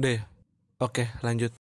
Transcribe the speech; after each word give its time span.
Udah 0.00 0.16
ya? 0.16 0.24
Oke, 0.80 1.12
lanjut. 1.20 1.52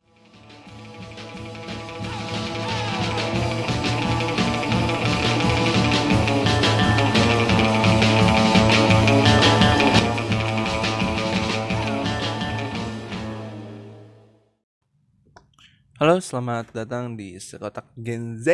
Halo, 16.00 16.24
selamat 16.24 16.72
datang 16.72 17.20
di 17.20 17.36
Sekotak 17.44 17.92
Gen 18.00 18.40
Z. 18.40 18.48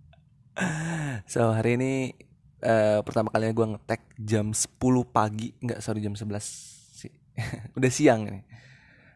so, 1.28 1.52
hari 1.52 1.76
ini 1.76 2.16
uh, 2.64 3.04
pertama 3.04 3.28
kalinya 3.28 3.52
gue 3.52 3.66
ngetek 3.76 4.00
jam 4.24 4.56
10 4.56 4.72
pagi, 5.12 5.52
nggak 5.60 5.84
sorry 5.84 6.00
jam 6.00 6.16
11 6.16 6.40
sih. 6.40 6.73
Udah 7.78 7.90
siang 7.90 8.26
nih. 8.26 8.44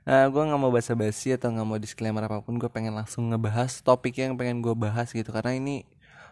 Nah, 0.08 0.24
gue 0.32 0.40
nggak 0.40 0.60
mau 0.60 0.72
basa-basi 0.72 1.36
atau 1.36 1.52
nggak 1.52 1.68
mau 1.68 1.76
disclaimer 1.76 2.24
apa 2.24 2.40
pun, 2.40 2.56
gue 2.56 2.70
pengen 2.72 2.96
langsung 2.96 3.28
ngebahas 3.28 3.84
topik 3.84 4.16
yang 4.16 4.40
pengen 4.40 4.64
gue 4.64 4.72
bahas 4.72 5.12
gitu. 5.12 5.28
Karena 5.28 5.52
ini 5.52 5.84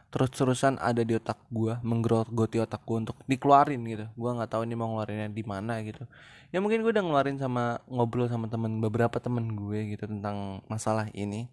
terus-terusan 0.08 0.80
ada 0.80 1.04
di 1.04 1.12
otak 1.12 1.36
gue 1.52 1.76
menggerogoti 1.84 2.56
otak 2.56 2.80
gue 2.88 2.96
untuk 3.04 3.16
dikeluarin 3.28 3.84
gitu. 3.84 4.06
Gue 4.16 4.30
nggak 4.32 4.48
tahu 4.48 4.64
ini 4.64 4.74
mau 4.78 4.88
ngeluarinnya 4.96 5.28
di 5.28 5.44
mana 5.44 5.84
gitu. 5.84 6.08
Ya 6.54 6.64
mungkin 6.64 6.80
gue 6.80 6.92
udah 6.94 7.04
ngeluarin 7.04 7.36
sama 7.36 7.84
ngobrol 7.84 8.32
sama 8.32 8.48
temen 8.48 8.80
beberapa 8.80 9.20
temen 9.20 9.52
gue 9.52 9.92
gitu 9.92 10.08
tentang 10.08 10.64
masalah 10.72 11.12
ini. 11.12 11.52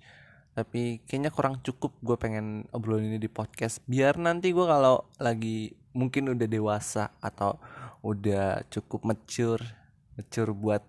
Tapi 0.55 1.03
kayaknya 1.03 1.33
kurang 1.33 1.59
cukup 1.59 1.91
gue 1.99 2.15
pengen 2.15 2.69
obrolin 2.71 3.11
ini 3.11 3.19
di 3.19 3.27
podcast. 3.27 3.83
Biar 3.83 4.15
nanti 4.15 4.55
gue 4.55 4.63
kalau 4.63 5.11
lagi 5.19 5.75
mungkin 5.91 6.31
udah 6.31 6.47
dewasa 6.47 7.11
atau 7.19 7.59
udah 7.99 8.63
cukup 8.71 9.03
mature 9.03 9.82
mature 10.17 10.51
buat 10.53 10.83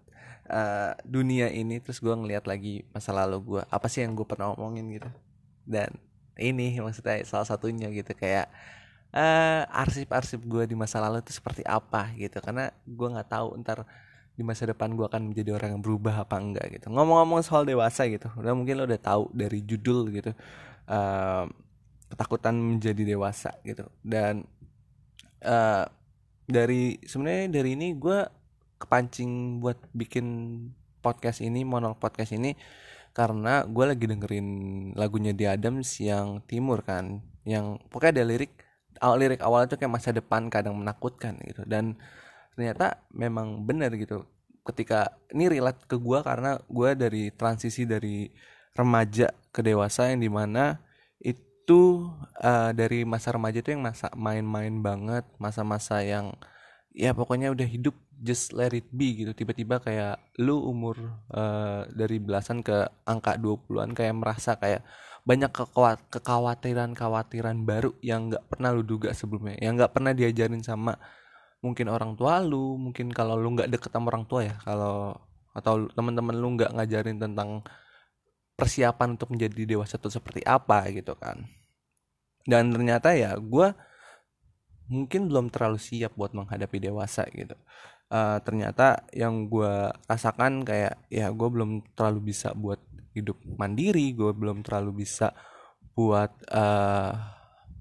uh, 0.50 0.92
dunia 1.04 1.48
ini 1.52 1.80
terus 1.80 2.00
gue 2.00 2.12
ngeliat 2.12 2.44
lagi 2.44 2.84
masa 2.92 3.12
lalu 3.16 3.40
gue 3.42 3.62
apa 3.68 3.86
sih 3.88 4.04
yang 4.04 4.12
gue 4.16 4.26
pernah 4.26 4.52
omongin 4.52 4.88
gitu. 4.92 5.10
Dan 5.64 5.96
ini 6.36 6.76
maksudnya 6.80 7.22
salah 7.24 7.48
satunya 7.48 7.88
gitu 7.88 8.12
kayak 8.12 8.50
uh, 9.14 9.64
arsip-arsip 9.70 10.44
gue 10.44 10.68
di 10.68 10.76
masa 10.76 11.00
lalu 11.00 11.24
itu 11.24 11.32
seperti 11.32 11.64
apa 11.64 12.12
gitu. 12.18 12.40
Karena 12.44 12.68
gue 12.84 13.08
nggak 13.08 13.28
tahu 13.30 13.56
ntar 13.64 13.88
di 14.34 14.42
masa 14.42 14.66
depan 14.66 14.90
gue 14.98 15.06
akan 15.06 15.30
menjadi 15.30 15.54
orang 15.54 15.78
yang 15.78 15.82
berubah 15.82 16.26
apa 16.26 16.36
enggak 16.36 16.66
gitu. 16.80 16.90
Ngomong-ngomong 16.90 17.40
soal 17.46 17.64
dewasa 17.64 18.04
gitu 18.10 18.28
udah 18.34 18.52
mungkin 18.52 18.82
lo 18.82 18.84
udah 18.84 19.00
tahu 19.00 19.30
dari 19.30 19.62
judul 19.62 20.10
gitu 20.10 20.34
uh, 20.90 21.46
ketakutan 22.10 22.54
menjadi 22.58 23.02
dewasa 23.14 23.54
gitu. 23.62 23.86
Dan 24.02 24.44
uh, 25.46 25.86
dari 26.44 27.00
sebenarnya 27.00 27.48
dari 27.48 27.70
ini 27.78 27.96
gue 27.96 28.43
kepancing 28.80 29.62
buat 29.62 29.78
bikin 29.92 30.26
podcast 31.04 31.44
ini 31.44 31.62
monolog 31.62 32.00
podcast 32.00 32.32
ini 32.32 32.56
karena 33.14 33.62
gue 33.68 33.84
lagi 33.86 34.04
dengerin 34.10 34.48
lagunya 34.98 35.30
di 35.30 35.46
Adams 35.46 36.02
yang 36.02 36.42
timur 36.50 36.82
kan 36.82 37.22
yang 37.46 37.78
pokoknya 37.92 38.20
ada 38.20 38.24
lirik 38.26 38.52
awal 38.98 39.16
lirik 39.18 39.42
awal 39.42 39.66
itu 39.66 39.76
kayak 39.78 39.92
masa 39.92 40.10
depan 40.14 40.48
kadang 40.50 40.74
menakutkan 40.78 41.38
gitu. 41.44 41.62
Dan 41.66 41.98
ternyata 42.54 43.02
memang 43.10 43.66
benar 43.66 43.94
gitu 43.98 44.24
ketika 44.64 45.12
ini 45.34 45.50
relate 45.50 45.84
ke 45.84 46.00
gue 46.00 46.18
karena 46.24 46.56
gue 46.64 46.90
dari 46.96 47.22
transisi 47.34 47.84
dari 47.84 48.30
remaja 48.72 49.30
ke 49.52 49.60
dewasa 49.60 50.08
yang 50.10 50.24
di 50.24 50.30
mana 50.32 50.80
itu 51.20 52.08
uh, 52.40 52.70
dari 52.72 53.04
masa 53.04 53.36
remaja 53.36 53.60
itu 53.60 53.76
yang 53.76 53.84
masa 53.84 54.08
main-main 54.16 54.80
banget 54.80 55.24
masa-masa 55.36 56.00
yang 56.00 56.32
ya 56.94 57.10
pokoknya 57.10 57.50
udah 57.50 57.66
hidup 57.66 57.92
just 58.22 58.54
let 58.54 58.70
it 58.72 58.86
be 58.94 59.18
gitu. 59.18 59.34
Tiba-tiba 59.34 59.82
kayak 59.82 60.22
lu 60.38 60.62
umur 60.62 60.96
uh, 61.34 61.84
dari 61.90 62.22
belasan 62.22 62.62
ke 62.62 62.86
angka 63.04 63.36
20-an 63.36 63.92
kayak 63.92 64.14
merasa 64.14 64.56
kayak 64.56 64.86
banyak 65.24 65.50
kekhawatiran-kekhawatiran 66.12 67.66
baru 67.66 67.96
yang 68.04 68.30
nggak 68.30 68.44
pernah 68.46 68.76
lu 68.76 68.84
duga 68.84 69.16
sebelumnya 69.16 69.56
yang 69.56 69.80
nggak 69.80 69.96
pernah 69.96 70.12
diajarin 70.12 70.60
sama 70.60 71.00
mungkin 71.64 71.88
orang 71.88 72.12
tua 72.12 72.44
lu 72.44 72.76
mungkin 72.76 73.08
kalau 73.08 73.40
lu 73.40 73.56
nggak 73.56 73.72
deket 73.72 73.88
sama 73.88 74.12
orang 74.12 74.28
tua 74.28 74.44
ya 74.44 74.54
kalau 74.60 75.16
atau 75.56 75.88
teman-teman 75.96 76.36
lu 76.36 76.60
nggak 76.60 76.76
ngajarin 76.76 77.16
tentang 77.16 77.64
persiapan 78.54 79.18
untuk 79.18 79.32
menjadi 79.34 79.64
dewasa 79.66 79.98
itu 79.98 80.10
seperti 80.10 80.42
apa 80.46 80.86
gitu 80.94 81.14
kan. 81.18 81.46
Dan 82.44 82.70
ternyata 82.70 83.16
ya 83.16 83.34
gue 83.38 83.72
mungkin 84.88 85.32
belum 85.32 85.48
terlalu 85.48 85.80
siap 85.80 86.12
buat 86.16 86.36
menghadapi 86.36 86.78
dewasa 86.80 87.24
gitu. 87.32 87.56
Uh, 88.12 88.38
ternyata 88.44 89.08
yang 89.16 89.48
gue 89.48 89.90
rasakan 90.06 90.62
kayak 90.62 91.00
ya 91.08 91.32
gue 91.32 91.48
belum 91.48 91.82
terlalu 91.96 92.30
bisa 92.30 92.52
buat 92.52 92.78
hidup 93.16 93.40
mandiri 93.46 94.12
gue 94.12 94.30
belum 94.34 94.60
terlalu 94.60 95.06
bisa 95.06 95.32
buat 95.96 96.30
uh, 96.52 97.10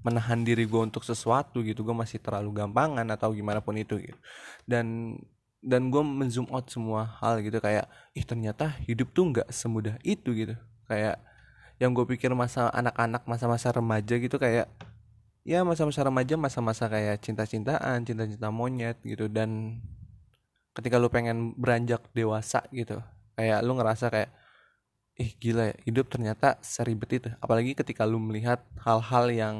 menahan 0.04 0.44
diri 0.44 0.68
gue 0.68 0.80
untuk 0.80 1.02
sesuatu 1.02 1.64
gitu. 1.64 1.82
Gue 1.82 1.96
masih 1.96 2.20
terlalu 2.20 2.52
gampangan 2.60 3.08
atau 3.12 3.32
gimana 3.32 3.64
pun 3.64 3.74
itu 3.76 3.96
gitu. 4.00 4.18
Dan 4.64 5.18
dan 5.64 5.88
gue 5.88 6.02
menzoom 6.04 6.44
out 6.52 6.68
semua 6.68 7.16
hal 7.24 7.40
gitu 7.40 7.56
kayak 7.56 7.88
ih 8.12 8.24
ternyata 8.24 8.76
hidup 8.84 9.16
tuh 9.16 9.32
nggak 9.32 9.48
semudah 9.48 9.96
itu 10.04 10.30
gitu. 10.36 10.54
Kayak 10.84 11.20
yang 11.80 11.90
gue 11.96 12.06
pikir 12.06 12.30
masa 12.36 12.70
anak-anak 12.70 13.26
masa-masa 13.26 13.74
remaja 13.74 14.14
gitu 14.14 14.36
kayak 14.38 14.70
ya 15.44 15.60
masa-masa 15.62 16.00
remaja 16.08 16.34
masa-masa 16.40 16.88
kayak 16.88 17.20
cinta-cintaan 17.20 18.02
cinta-cinta 18.08 18.48
monyet 18.48 18.96
gitu. 19.04 19.28
Dan 19.28 19.80
ketika 20.72 20.96
lu 20.96 21.12
pengen 21.12 21.52
beranjak 21.54 22.02
dewasa 22.16 22.64
gitu 22.72 22.98
kayak 23.36 23.62
lu 23.62 23.78
ngerasa 23.78 24.10
kayak 24.10 24.30
ih 25.14 25.30
gila 25.38 25.70
ya 25.70 25.76
hidup 25.86 26.10
ternyata 26.10 26.58
seribet 26.64 27.10
itu. 27.22 27.28
Apalagi 27.38 27.76
ketika 27.78 28.02
lu 28.08 28.18
melihat 28.18 28.64
hal-hal 28.82 29.30
yang 29.30 29.56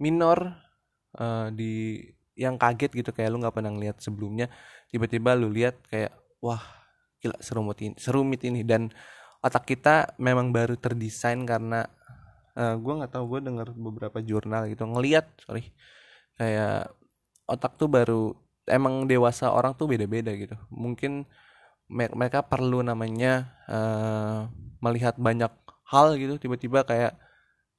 minor 0.00 0.56
uh, 1.18 1.52
di 1.52 2.00
yang 2.38 2.56
kaget 2.56 2.94
gitu. 2.94 3.10
Kayak 3.12 3.34
lu 3.34 3.42
nggak 3.42 3.54
pernah 3.58 3.74
ngeliat 3.74 3.98
sebelumnya 4.00 4.46
tiba-tiba 4.88 5.34
lu 5.36 5.50
lihat 5.52 5.76
kayak 5.90 6.14
wah 6.40 6.62
gila 7.18 7.36
serumit 7.42 7.78
ini 7.82 7.94
serumit 7.98 8.40
ini. 8.46 8.62
Dan 8.64 8.88
otak 9.42 9.66
kita 9.66 10.14
memang 10.16 10.54
baru 10.54 10.78
terdesain 10.78 11.42
karena 11.44 11.84
uh, 12.58 12.74
eh, 12.74 12.74
gue 12.74 12.92
nggak 12.98 13.12
tahu 13.14 13.24
gue 13.38 13.40
denger 13.46 13.68
beberapa 13.78 14.18
jurnal 14.18 14.66
gitu 14.66 14.82
ngeliat 14.84 15.30
sorry 15.38 15.70
kayak 16.34 16.90
otak 17.48 17.78
tuh 17.78 17.88
baru 17.88 18.36
emang 18.68 19.08
dewasa 19.08 19.50
orang 19.50 19.72
tuh 19.74 19.88
beda-beda 19.88 20.30
gitu. 20.36 20.54
Mungkin 20.68 21.24
mereka 21.88 22.44
perlu 22.44 22.84
namanya 22.84 23.56
uh, 23.64 24.44
melihat 24.84 25.16
banyak 25.16 25.50
hal 25.88 26.20
gitu 26.20 26.36
tiba-tiba 26.36 26.84
kayak 26.84 27.16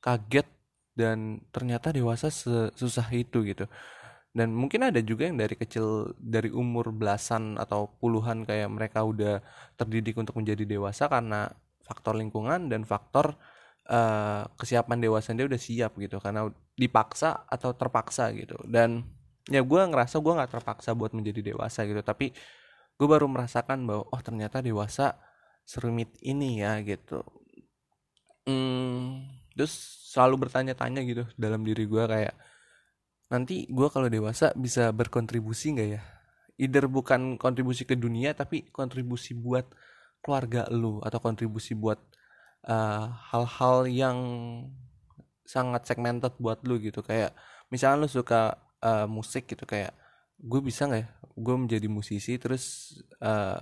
kaget 0.01 0.49
dan 0.97 1.45
ternyata 1.53 1.93
dewasa 1.93 2.33
susah 2.73 3.07
itu 3.13 3.45
gitu. 3.45 3.69
Dan 4.33 4.53
mungkin 4.53 4.89
ada 4.89 5.01
juga 5.01 5.29
yang 5.29 5.37
dari 5.37 5.53
kecil 5.57 6.13
dari 6.17 6.49
umur 6.49 6.93
belasan 6.93 7.57
atau 7.57 7.89
puluhan 8.01 8.45
kayak 8.45 8.69
mereka 8.69 9.05
udah 9.05 9.41
terdidik 9.77 10.17
untuk 10.17 10.37
menjadi 10.37 10.65
dewasa 10.65 11.09
karena 11.09 11.49
faktor 11.85 12.17
lingkungan 12.17 12.69
dan 12.69 12.85
faktor 12.85 13.37
uh, 13.89 14.45
kesiapan 14.55 15.01
dewasa 15.01 15.33
dia 15.33 15.49
udah 15.49 15.59
siap 15.59 15.97
gitu 15.97 16.21
karena 16.21 16.47
dipaksa 16.77 17.43
atau 17.49 17.73
terpaksa 17.73 18.29
gitu. 18.37 18.55
Dan 18.69 19.03
ya 19.49 19.65
gue 19.65 19.81
ngerasa 19.81 20.21
gue 20.21 20.33
nggak 20.37 20.51
terpaksa 20.61 20.93
buat 20.93 21.11
menjadi 21.17 21.53
dewasa 21.53 21.81
gitu 21.89 22.05
tapi 22.05 22.29
gue 22.99 23.07
baru 23.07 23.25
merasakan 23.25 23.87
bahwa 23.89 24.03
oh 24.13 24.21
ternyata 24.21 24.61
dewasa 24.61 25.17
serumit 25.65 26.13
ini 26.21 26.61
ya 26.61 26.77
gitu. 26.85 27.25
Hmm, 28.45 29.29
terus 29.53 29.73
selalu 30.09 30.49
bertanya-tanya 30.49 31.01
gitu 31.05 31.23
dalam 31.37 31.61
diri 31.61 31.85
gue 31.85 32.03
kayak 32.05 32.35
nanti 33.29 33.69
gue 33.69 33.87
kalau 33.93 34.09
dewasa 34.09 34.53
bisa 34.57 34.89
berkontribusi 34.93 35.77
nggak 35.77 35.89
ya? 35.89 36.01
Either 36.59 36.91
bukan 36.91 37.39
kontribusi 37.39 37.87
ke 37.87 37.95
dunia 37.95 38.35
tapi 38.35 38.67
kontribusi 38.73 39.31
buat 39.37 39.69
keluarga 40.19 40.67
lu 40.67 40.99
atau 40.99 41.19
kontribusi 41.23 41.71
buat 41.77 42.01
eh, 42.67 43.05
hal-hal 43.31 43.77
uh, 43.85 43.89
yang 43.89 44.17
sangat 45.47 45.87
segmented 45.89 46.33
buat 46.37 46.61
lu 46.67 46.77
gitu. 46.81 47.01
Kayak 47.01 47.33
misalnya 47.73 48.05
lu 48.05 48.09
suka 48.09 48.57
uh, 48.83 49.07
musik 49.09 49.49
gitu 49.49 49.65
kayak 49.65 49.93
gue 50.39 50.61
bisa 50.63 50.85
nggak 50.87 51.01
ya? 51.03 51.07
Gue 51.39 51.55
menjadi 51.55 51.87
musisi 51.89 52.35
terus 52.37 52.95
uh, 53.23 53.59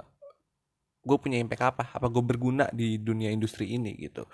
gue 1.08 1.18
punya 1.22 1.40
impact 1.40 1.64
apa? 1.64 1.84
Apa 1.96 2.08
gue 2.12 2.24
berguna 2.24 2.68
di 2.76 3.00
dunia 3.00 3.32
industri 3.32 3.72
ini 3.76 3.96
gitu? 3.98 4.28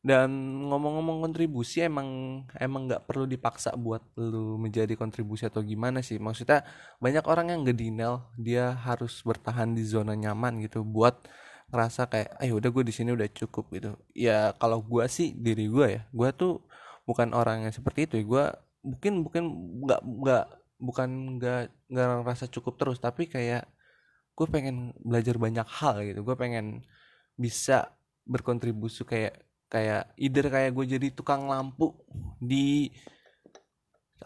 Dan 0.00 0.32
ngomong-ngomong 0.72 1.20
kontribusi 1.28 1.84
emang 1.84 2.40
emang 2.56 2.88
nggak 2.88 3.04
perlu 3.04 3.28
dipaksa 3.28 3.76
buat 3.76 4.00
lu 4.16 4.56
menjadi 4.56 4.96
kontribusi 4.96 5.44
atau 5.44 5.60
gimana 5.60 6.00
sih? 6.00 6.16
Maksudnya 6.16 6.64
banyak 7.04 7.24
orang 7.28 7.52
yang 7.52 7.62
gedinel 7.68 8.32
dia 8.40 8.72
harus 8.72 9.20
bertahan 9.20 9.76
di 9.76 9.84
zona 9.84 10.16
nyaman 10.16 10.64
gitu 10.64 10.80
buat 10.88 11.28
ngerasa 11.70 12.10
kayak 12.10 12.30
ayo 12.42 12.58
udah 12.58 12.70
gue 12.74 12.84
di 12.86 12.94
sini 12.94 13.10
udah 13.14 13.28
cukup 13.30 13.70
gitu. 13.74 13.90
Ya 14.14 14.52
kalau 14.58 14.82
gue 14.82 15.04
sih 15.06 15.34
diri 15.34 15.70
gue 15.70 15.86
ya 15.98 16.02
gue 16.10 16.28
tuh 16.34 16.62
bukan 17.06 17.32
orang 17.34 17.66
yang 17.66 17.74
seperti 17.74 18.06
itu 18.10 18.14
ya. 18.20 18.24
Gue 18.26 18.44
mungkin 18.82 19.12
mungkin 19.26 19.42
nggak 19.86 20.00
nggak 20.02 20.44
bukan 20.80 21.08
nggak 21.38 21.60
nggak 21.92 22.06
ngerasa 22.24 22.44
cukup 22.50 22.74
terus 22.80 22.98
tapi 22.98 23.28
kayak 23.30 23.68
gue 24.34 24.46
pengen 24.50 24.96
belajar 25.00 25.36
banyak 25.38 25.66
hal 25.68 26.02
gitu. 26.04 26.20
Gue 26.26 26.36
pengen 26.38 26.82
bisa 27.38 27.94
berkontribusi 28.26 29.06
kayak 29.06 29.34
kayak 29.70 30.10
either 30.18 30.50
kayak 30.50 30.74
gue 30.74 30.84
jadi 30.98 31.08
tukang 31.14 31.46
lampu 31.46 31.94
di 32.42 32.90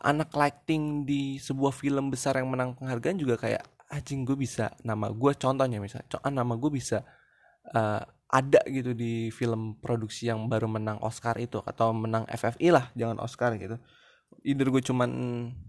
anak 0.00 0.32
lighting 0.34 1.06
di 1.06 1.36
sebuah 1.38 1.70
film 1.70 2.10
besar 2.10 2.40
yang 2.40 2.50
menang 2.50 2.74
penghargaan 2.74 3.20
juga 3.20 3.36
kayak 3.38 3.62
anjing 3.92 4.26
gue 4.26 4.34
bisa 4.34 4.74
nama 4.82 5.12
gue 5.12 5.32
contohnya 5.38 5.78
misalnya 5.78 6.08
contoh 6.10 6.32
nama 6.32 6.54
gue 6.58 6.70
bisa 6.72 7.04
uh, 7.72 8.02
ada 8.34 8.60
gitu 8.66 8.92
di 8.98 9.30
film 9.30 9.78
produksi 9.78 10.26
yang 10.26 10.50
baru 10.50 10.66
menang 10.66 10.98
Oscar 11.00 11.38
itu 11.38 11.62
atau 11.62 11.94
menang 11.94 12.26
FFI 12.26 12.68
lah 12.74 12.90
jangan 12.98 13.22
Oscar 13.22 13.54
gitu. 13.54 13.78
Either 14.42 14.68
gue 14.68 14.82
cuman 14.82 15.10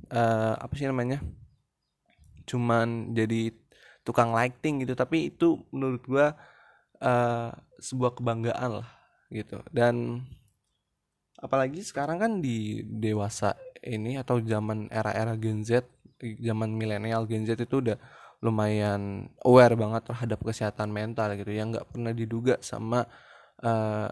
uh, 0.09 0.57
apa 0.57 0.73
sih 0.73 0.89
namanya 0.89 1.21
cuman 2.49 3.13
jadi 3.13 3.53
tukang 4.05 4.33
lighting 4.33 4.85
gitu 4.85 4.93
tapi 4.97 5.29
itu 5.33 5.61
menurut 5.69 6.01
gue 6.05 6.27
uh, 7.05 7.49
sebuah 7.77 8.17
kebanggaan 8.17 8.81
lah 8.81 8.89
gitu. 9.29 9.61
Dan 9.69 10.25
apalagi 11.37 11.85
sekarang 11.85 12.17
kan 12.17 12.31
di 12.41 12.81
dewasa 12.81 13.53
ini 13.85 14.17
atau 14.17 14.41
zaman 14.41 14.89
era-era 14.89 15.37
Gen 15.37 15.61
Z 15.61 15.85
zaman 16.17 16.73
milenial 16.73 17.29
Gen 17.29 17.45
Z 17.45 17.59
itu 17.59 17.77
udah 17.83 17.99
lumayan 18.45 19.25
aware 19.41 19.73
banget 19.73 20.05
terhadap 20.05 20.39
kesehatan 20.45 20.93
mental 20.93 21.33
gitu 21.33 21.49
yang 21.49 21.73
nggak 21.73 21.89
pernah 21.89 22.13
diduga 22.13 22.61
sama 22.61 23.09
uh, 23.65 24.09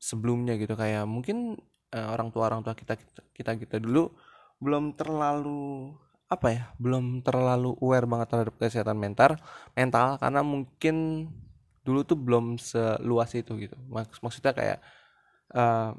sebelumnya 0.00 0.56
gitu. 0.56 0.72
Kayak 0.72 1.04
mungkin 1.04 1.60
uh, 1.92 2.08
orang 2.16 2.32
tua 2.32 2.48
orang 2.48 2.64
tua 2.64 2.72
kita 2.72 2.96
kita 3.36 3.60
kita 3.60 3.76
dulu 3.76 4.08
belum 4.58 4.96
terlalu 4.96 5.92
apa 6.28 6.48
ya 6.52 6.62
belum 6.76 7.24
terlalu 7.24 7.76
aware 7.80 8.04
banget 8.04 8.28
terhadap 8.32 8.54
kesehatan 8.60 8.96
mental 9.00 9.40
mental 9.72 10.20
karena 10.20 10.40
mungkin 10.44 11.28
dulu 11.84 12.04
tuh 12.04 12.18
belum 12.20 12.56
seluas 12.60 13.32
itu 13.36 13.52
gitu. 13.60 13.76
Maks 13.88 14.20
maksudnya 14.24 14.52
kayak 14.56 14.78
uh, 15.56 15.96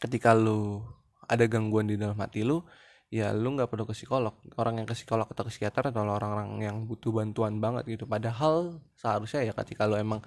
ketika 0.00 0.32
lu 0.36 0.84
ada 1.26 1.44
gangguan 1.44 1.88
di 1.88 1.96
dalam 2.00 2.16
hati 2.16 2.44
lu 2.44 2.64
ya 3.10 3.30
lu 3.30 3.54
nggak 3.54 3.70
perlu 3.70 3.84
ke 3.86 3.94
psikolog. 3.94 4.34
Orang 4.58 4.82
yang 4.82 4.86
ke 4.88 4.94
psikolog 4.98 5.26
atau 5.30 5.46
ke 5.46 5.50
psikiater 5.54 5.94
atau 5.94 6.02
orang-orang 6.02 6.58
yang 6.62 6.76
butuh 6.88 7.14
bantuan 7.14 7.58
banget 7.62 7.86
gitu. 7.86 8.04
Padahal 8.08 8.82
seharusnya 8.98 9.46
ya 9.46 9.52
ketika 9.54 9.86
lu 9.86 9.94
emang 9.98 10.20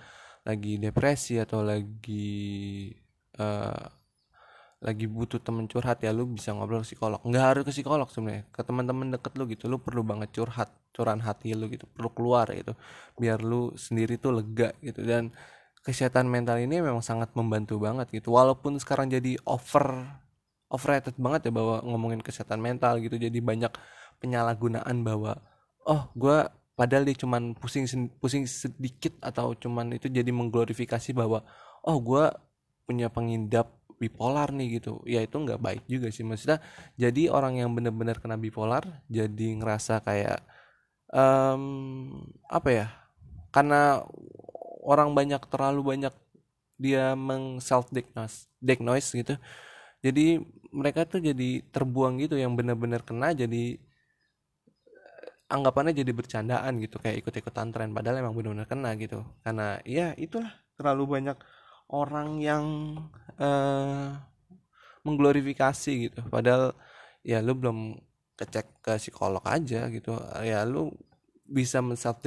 lagi 0.47 0.79
depresi 0.79 1.35
atau 1.37 1.59
lagi 1.61 2.89
uh, 3.39 3.85
lagi 4.79 5.05
butuh 5.11 5.43
temen 5.43 5.67
curhat 5.67 5.99
ya 5.99 6.15
lu 6.15 6.23
bisa 6.31 6.55
ngobrol 6.55 6.81
ke 6.87 6.95
psikolog. 6.95 7.19
Nggak 7.27 7.45
harus 7.51 7.63
ke 7.67 7.71
psikolog 7.75 8.07
sebenarnya. 8.07 8.47
Ke 8.51 8.63
teman-teman 8.63 9.11
deket 9.11 9.35
lu 9.35 9.43
gitu 9.51 9.67
lu 9.67 9.77
perlu 9.83 10.01
banget 10.07 10.31
curhat 10.31 10.71
curahan 10.95 11.19
hati 11.19 11.51
lu 11.51 11.67
gitu. 11.67 11.83
Perlu 11.91 12.09
keluar 12.15 12.47
gitu 12.55 12.73
biar 13.19 13.43
lu 13.43 13.75
sendiri 13.75 14.15
tuh 14.15 14.39
lega 14.39 14.71
gitu. 14.79 15.03
Dan 15.03 15.35
kesehatan 15.83 16.31
mental 16.31 16.63
ini 16.63 16.79
memang 16.79 17.03
sangat 17.03 17.35
membantu 17.35 17.75
banget 17.83 18.07
gitu. 18.11 18.31
Walaupun 18.35 18.79
sekarang 18.79 19.11
jadi 19.11 19.35
over 19.43 20.07
overrated 20.69 21.17
banget 21.17 21.49
ya 21.49 21.51
bahwa 21.53 21.81
ngomongin 21.85 22.21
kesehatan 22.21 22.61
mental 22.61 23.01
gitu. 23.01 23.17
Jadi 23.17 23.41
banyak 23.41 23.73
penyalahgunaan 24.21 25.01
bahwa 25.01 25.41
oh 25.85 26.09
gue 26.13 26.45
padahal 26.77 27.03
dia 27.03 27.17
cuman 27.17 27.57
pusing 27.57 27.89
pusing 28.21 28.45
sedikit 28.45 29.17
atau 29.19 29.57
cuman 29.57 29.97
itu 29.97 30.07
jadi 30.07 30.29
mengglorifikasi 30.29 31.11
bahwa 31.11 31.43
oh 31.83 31.97
gue 31.99 32.29
punya 32.85 33.09
pengidap 33.09 33.73
bipolar 33.99 34.53
nih 34.53 34.79
gitu. 34.79 35.01
Ya 35.09 35.25
itu 35.25 35.35
nggak 35.35 35.59
baik 35.59 35.83
juga 35.89 36.07
sih. 36.13 36.23
Maksudnya 36.23 36.61
jadi 36.95 37.33
orang 37.33 37.59
yang 37.59 37.73
benar-benar 37.73 38.21
kena 38.21 38.37
bipolar 38.39 38.85
jadi 39.11 39.59
ngerasa 39.59 40.05
kayak 40.05 40.39
um, 41.13 41.63
apa 42.49 42.69
ya 42.69 42.87
karena 43.49 44.05
orang 44.85 45.13
banyak 45.17 45.41
terlalu 45.49 45.81
banyak 45.97 46.13
dia 46.79 47.17
meng 47.17 47.59
self 47.59 47.91
diagnose 47.91 48.47
diagnose 48.61 49.11
gitu 49.11 49.35
jadi 49.99 50.39
mereka 50.69 51.05
tuh 51.05 51.21
jadi 51.23 51.65
terbuang 51.73 52.21
gitu 52.21 52.37
yang 52.37 52.53
benar-benar 52.53 53.01
kena 53.01 53.33
jadi 53.33 53.77
eh, 54.85 55.27
anggapannya 55.49 55.93
jadi 55.97 56.11
bercandaan 56.13 56.77
gitu 56.83 57.01
kayak 57.01 57.25
ikut-ikutan 57.25 57.73
tren 57.73 57.89
padahal 57.93 58.21
emang 58.21 58.35
benar-benar 58.37 58.67
kena 58.69 58.93
gitu. 58.97 59.25
Karena 59.41 59.81
ya 59.85 60.13
itulah 60.17 60.51
terlalu 60.77 61.19
banyak 61.19 61.37
orang 61.89 62.37
yang 62.39 62.65
uh, 63.41 64.13
mengglorifikasi 65.03 65.91
gitu. 66.09 66.19
Padahal 66.29 66.77
ya 67.25 67.41
lu 67.41 67.57
belum 67.57 67.97
kecek 68.37 68.85
ke 68.85 68.93
psikolog 69.01 69.41
aja 69.43 69.89
gitu. 69.89 70.15
Ya 70.45 70.63
lu 70.63 70.93
bisa 71.49 71.81
menself 71.81 72.21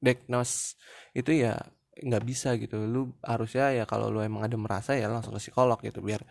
diagnose 0.00 0.80
itu 1.12 1.30
ya 1.36 1.60
nggak 2.00 2.24
bisa 2.24 2.56
gitu. 2.56 2.80
Lu 2.88 3.12
harusnya 3.20 3.76
ya 3.76 3.84
kalau 3.84 4.08
lu 4.08 4.24
emang 4.24 4.48
ada 4.48 4.56
merasa 4.56 4.96
ya 4.96 5.06
langsung 5.12 5.36
ke 5.36 5.40
psikolog 5.40 5.78
gitu 5.84 6.00
biar 6.00 6.24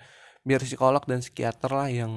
biar 0.46 0.62
psikolog 0.62 1.04
dan 1.10 1.20
psikiater 1.26 1.72
lah 1.74 1.90
yang 1.90 2.14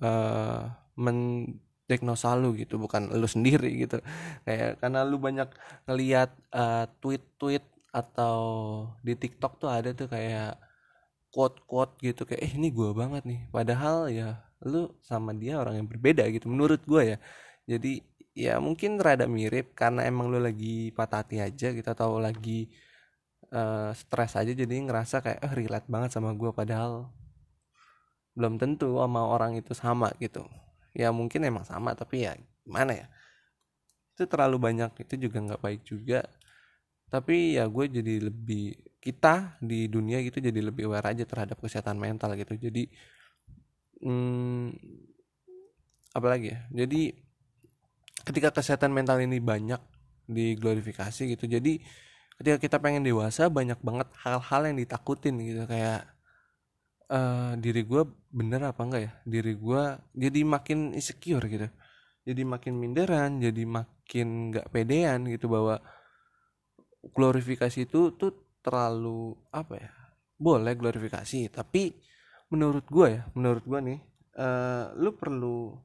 uh, 0.00 0.72
mendiagnosa 0.96 2.32
lu 2.34 2.56
gitu 2.56 2.80
bukan 2.80 3.12
lu 3.12 3.28
sendiri 3.28 3.68
gitu. 3.84 4.00
Kayak 4.48 4.80
karena 4.80 5.04
lu 5.04 5.20
banyak 5.20 5.48
ngelihat 5.84 6.32
uh, 6.56 6.88
tweet-tweet 7.04 7.64
atau 7.92 8.38
di 9.04 9.14
TikTok 9.14 9.60
tuh 9.60 9.68
ada 9.68 9.92
tuh 9.92 10.08
kayak 10.08 10.56
quote-quote 11.28 12.00
gitu 12.00 12.24
kayak 12.24 12.40
eh 12.40 12.52
ini 12.56 12.72
gue 12.72 12.90
banget 12.96 13.22
nih. 13.28 13.40
Padahal 13.52 14.08
ya 14.08 14.40
lu 14.64 14.90
sama 15.04 15.36
dia 15.36 15.60
orang 15.60 15.84
yang 15.84 15.88
berbeda 15.92 16.24
gitu 16.32 16.48
menurut 16.48 16.80
gue 16.88 17.14
ya. 17.14 17.18
Jadi 17.68 18.00
ya 18.38 18.56
mungkin 18.62 18.96
rada 19.02 19.26
mirip 19.28 19.74
karena 19.76 20.06
emang 20.08 20.32
lu 20.32 20.38
lagi 20.40 20.94
patah 20.96 21.26
hati 21.26 21.42
aja 21.42 21.68
gitu 21.74 21.88
atau 21.90 22.22
lagi 22.22 22.70
uh, 23.52 23.90
stres 23.98 24.38
aja 24.38 24.52
jadi 24.54 24.74
ngerasa 24.86 25.20
kayak 25.24 25.40
eh 25.42 25.52
relate 25.58 25.88
banget 25.90 26.10
sama 26.14 26.30
gue 26.38 26.50
padahal 26.54 27.10
belum 28.38 28.54
tentu 28.62 29.02
sama 29.02 29.26
orang 29.26 29.58
itu 29.58 29.74
sama 29.74 30.14
gitu. 30.22 30.46
Ya 30.94 31.10
mungkin 31.10 31.42
emang 31.42 31.66
sama 31.66 31.98
tapi 31.98 32.22
ya 32.22 32.38
gimana 32.62 32.94
ya? 32.94 33.06
Itu 34.14 34.30
terlalu 34.30 34.62
banyak 34.62 34.94
itu 35.02 35.26
juga 35.26 35.42
nggak 35.42 35.62
baik 35.62 35.82
juga. 35.82 36.22
Tapi 37.10 37.58
ya 37.58 37.66
gue 37.66 37.84
jadi 37.90 38.30
lebih 38.30 38.78
kita 39.02 39.58
di 39.58 39.90
dunia 39.90 40.22
gitu 40.22 40.38
jadi 40.38 40.60
lebih 40.62 40.86
aware 40.86 41.10
aja 41.10 41.26
terhadap 41.26 41.58
kesehatan 41.58 41.98
mental 41.98 42.38
gitu. 42.38 42.54
Jadi 42.54 42.86
hmm, 44.06 44.70
apalagi 46.14 46.54
ya? 46.54 46.58
Jadi 46.70 47.10
ketika 48.22 48.54
kesehatan 48.54 48.94
mental 48.94 49.18
ini 49.18 49.42
banyak 49.42 49.80
diglorifikasi 50.28 51.32
gitu 51.32 51.48
jadi 51.48 51.80
ketika 52.36 52.56
kita 52.60 52.76
pengen 52.76 53.00
dewasa 53.00 53.48
banyak 53.48 53.80
banget 53.80 54.12
hal-hal 54.22 54.62
yang 54.70 54.76
ditakutin 54.78 55.34
gitu. 55.42 55.66
Kayak 55.66 56.17
uh, 57.08 57.52
diri 57.56 57.82
gue 57.84 58.02
bener 58.28 58.60
apa 58.68 58.80
enggak 58.84 59.02
ya? 59.02 59.12
Diri 59.24 59.52
gue 59.56 59.82
jadi 60.14 60.40
makin 60.44 60.92
insecure 60.94 61.44
gitu. 61.48 61.68
Jadi 62.28 62.42
makin 62.44 62.76
minderan 62.76 63.40
jadi 63.40 63.64
makin 63.64 64.52
nggak 64.52 64.68
pedean 64.68 65.24
gitu 65.32 65.48
bahwa 65.48 65.80
glorifikasi 67.16 67.88
itu 67.88 68.12
tuh 68.14 68.60
terlalu 68.60 69.32
apa 69.52 69.74
ya 69.80 69.90
boleh 70.36 70.76
glorifikasi. 70.76 71.48
Tapi 71.48 71.96
menurut 72.52 72.84
gue 72.88 73.08
ya 73.20 73.22
menurut 73.32 73.64
gue 73.64 73.80
nih 73.80 73.98
uh, 74.36 74.92
lu 74.96 75.16
perlu 75.16 75.76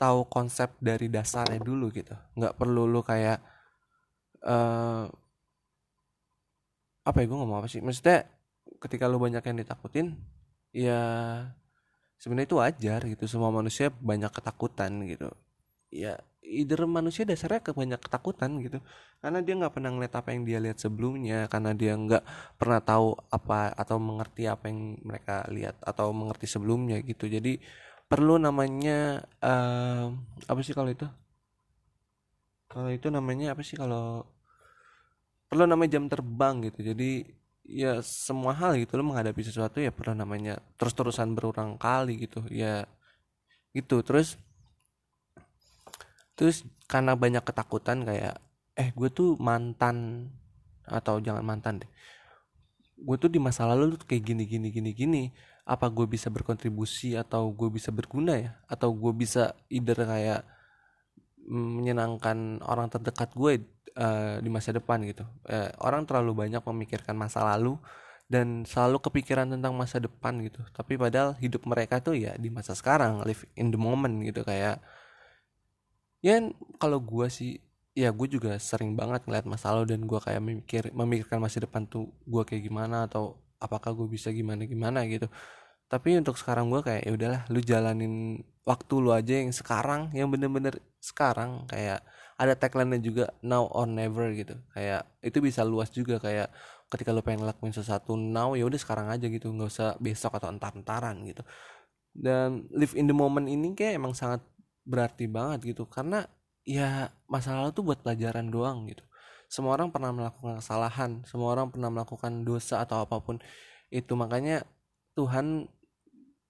tahu 0.00 0.26
konsep 0.32 0.74
dari 0.82 1.06
dasarnya 1.06 1.62
dulu 1.62 1.92
gitu. 1.94 2.14
Nggak 2.34 2.56
perlu 2.58 2.90
lu 2.90 3.00
kayak 3.06 3.38
uh, 4.42 5.06
apa 7.00 7.16
ya 7.22 7.26
gue 7.26 7.38
ngomong 7.38 7.62
apa 7.62 7.68
sih? 7.70 7.78
Maksudnya 7.80 8.26
ketika 8.80 9.06
lu 9.06 9.20
banyak 9.20 9.44
yang 9.44 9.58
ditakutin 9.60 10.18
ya 10.70 11.02
sebenarnya 12.20 12.48
itu 12.52 12.58
wajar 12.60 13.00
gitu 13.08 13.24
semua 13.26 13.50
manusia 13.50 13.90
banyak 13.90 14.30
ketakutan 14.30 14.92
gitu. 15.08 15.28
Ya 15.90 16.22
either 16.44 16.82
manusia 16.86 17.22
dasarnya 17.24 17.60
ke 17.62 17.72
banyak 17.72 18.00
ketakutan 18.02 18.60
gitu. 18.64 18.78
Karena 19.22 19.38
dia 19.44 19.54
nggak 19.56 19.74
pernah 19.74 19.90
ngeliat 19.94 20.14
apa 20.18 20.28
yang 20.34 20.42
dia 20.48 20.58
lihat 20.62 20.78
sebelumnya 20.82 21.46
karena 21.52 21.72
dia 21.76 21.94
nggak 21.96 22.24
pernah 22.58 22.80
tahu 22.82 23.16
apa 23.30 23.72
atau 23.74 23.96
mengerti 24.02 24.50
apa 24.50 24.68
yang 24.70 24.98
mereka 25.04 25.46
lihat 25.52 25.76
atau 25.84 26.12
mengerti 26.12 26.46
sebelumnya 26.50 26.98
gitu. 27.04 27.26
Jadi 27.30 27.60
perlu 28.10 28.36
namanya 28.42 29.22
uh, 29.42 30.10
apa 30.50 30.60
sih 30.66 30.74
kalau 30.74 30.90
itu? 30.90 31.06
Kalau 32.70 32.90
itu 32.90 33.08
namanya 33.10 33.54
apa 33.54 33.62
sih 33.66 33.74
kalau 33.74 34.26
perlu 35.50 35.66
namanya 35.66 35.98
jam 35.98 36.06
terbang 36.06 36.62
gitu. 36.70 36.94
Jadi 36.94 37.39
ya 37.70 38.02
semua 38.02 38.52
hal 38.58 38.74
gitu 38.82 38.98
lo 38.98 39.06
menghadapi 39.06 39.40
sesuatu 39.46 39.78
ya 39.78 39.94
pernah 39.94 40.26
namanya 40.26 40.58
terus-terusan 40.74 41.32
berulang 41.38 41.78
kali 41.78 42.26
gitu 42.26 42.42
ya 42.50 42.84
gitu. 43.70 44.02
Terus 44.02 44.34
terus 46.34 46.66
karena 46.90 47.14
banyak 47.14 47.46
ketakutan 47.46 48.02
kayak 48.02 48.42
eh 48.74 48.90
gue 48.90 49.08
tuh 49.12 49.38
mantan 49.38 50.28
atau 50.88 51.22
jangan 51.22 51.44
mantan 51.46 51.84
deh 51.84 51.90
gue 53.00 53.16
tuh 53.16 53.30
di 53.32 53.40
masa 53.40 53.64
lalu 53.64 53.96
tuh 53.96 54.08
kayak 54.08 54.24
gini 54.24 54.44
gini 54.44 54.68
gini 54.68 54.90
gini 54.92 55.22
apa 55.70 55.86
gue 55.86 56.02
bisa 56.10 56.26
berkontribusi 56.26 57.14
atau 57.14 57.46
gue 57.54 57.70
bisa 57.70 57.94
berguna 57.94 58.34
ya? 58.34 58.50
Atau 58.66 58.90
gue 58.90 59.14
bisa 59.14 59.54
either 59.70 60.02
kayak 60.02 60.42
menyenangkan 61.46 62.60
orang 62.64 62.88
terdekat 62.92 63.32
gue 63.36 63.64
uh, 63.96 64.36
di 64.40 64.50
masa 64.52 64.74
depan 64.74 65.00
gitu. 65.06 65.24
Uh, 65.46 65.70
orang 65.80 66.04
terlalu 66.04 66.46
banyak 66.46 66.62
memikirkan 66.62 67.16
masa 67.16 67.44
lalu 67.44 67.78
dan 68.30 68.62
selalu 68.62 69.02
kepikiran 69.02 69.50
tentang 69.50 69.74
masa 69.74 69.98
depan 69.98 70.38
gitu. 70.44 70.62
Tapi 70.70 70.94
padahal 70.94 71.34
hidup 71.42 71.66
mereka 71.66 71.98
tuh 71.98 72.14
ya 72.14 72.36
di 72.38 72.48
masa 72.52 72.78
sekarang 72.78 73.26
live 73.26 73.42
in 73.58 73.74
the 73.74 73.80
moment 73.80 74.22
gitu 74.22 74.46
kayak 74.46 74.78
ya 76.20 76.36
kalau 76.76 77.00
gue 77.00 77.26
sih 77.32 77.58
ya 77.96 78.14
gue 78.14 78.28
juga 78.30 78.54
sering 78.60 78.94
banget 78.94 79.26
ngeliat 79.26 79.46
masa 79.48 79.74
lalu 79.74 79.96
dan 79.96 80.00
gue 80.06 80.20
kayak 80.22 80.40
memikir 80.40 80.82
memikirkan 80.94 81.42
masa 81.42 81.58
depan 81.64 81.88
tuh 81.90 82.12
gue 82.22 82.42
kayak 82.46 82.62
gimana 82.70 83.10
atau 83.10 83.40
apakah 83.58 83.92
gue 83.92 84.08
bisa 84.08 84.30
gimana 84.30 84.64
gimana 84.64 85.04
gitu 85.10 85.26
tapi 85.90 86.14
untuk 86.14 86.38
sekarang 86.38 86.70
gue 86.70 86.86
kayak 86.86 87.02
ya 87.02 87.12
udahlah 87.18 87.42
lu 87.50 87.58
jalanin 87.58 88.38
waktu 88.62 88.94
lu 89.02 89.10
aja 89.10 89.42
yang 89.42 89.50
sekarang 89.50 90.14
yang 90.14 90.30
bener-bener 90.30 90.78
sekarang. 91.02 91.66
Kayak 91.66 92.06
ada 92.38 92.54
tagline-nya 92.54 93.00
juga 93.02 93.24
now 93.42 93.66
or 93.66 93.90
never 93.90 94.30
gitu. 94.32 94.54
Kayak 94.70 95.10
itu 95.18 95.42
bisa 95.42 95.66
luas 95.66 95.90
juga 95.90 96.22
kayak 96.22 96.46
ketika 96.94 97.10
lo 97.10 97.26
pengen 97.26 97.42
ngelakuin 97.42 97.74
sesuatu 97.74 98.14
now 98.14 98.54
ya 98.54 98.66
udah 98.66 98.78
sekarang 98.78 99.10
aja 99.10 99.26
gitu 99.30 99.50
nggak 99.50 99.70
usah 99.70 99.98
besok 99.98 100.38
atau 100.38 100.54
entar-entaran 100.54 101.26
gitu. 101.26 101.42
Dan 102.14 102.70
live 102.70 102.94
in 102.94 103.10
the 103.10 103.16
moment 103.16 103.50
ini 103.50 103.74
kayak 103.74 103.98
emang 103.98 104.14
sangat 104.14 104.46
berarti 104.86 105.26
banget 105.26 105.74
gitu. 105.74 105.90
Karena 105.90 106.22
ya 106.62 107.10
masa 107.26 107.58
lalu 107.58 107.74
tuh 107.74 107.82
buat 107.82 107.98
pelajaran 108.06 108.46
doang 108.46 108.86
gitu. 108.86 109.02
Semua 109.50 109.74
orang 109.74 109.90
pernah 109.90 110.14
melakukan 110.14 110.62
kesalahan 110.62 111.26
semua 111.26 111.50
orang 111.58 111.74
pernah 111.74 111.90
melakukan 111.90 112.46
dosa 112.46 112.78
atau 112.86 113.02
apa 113.02 113.18
pun 113.18 113.42
itu. 113.90 114.14
Makanya 114.14 114.62
Tuhan 115.18 115.66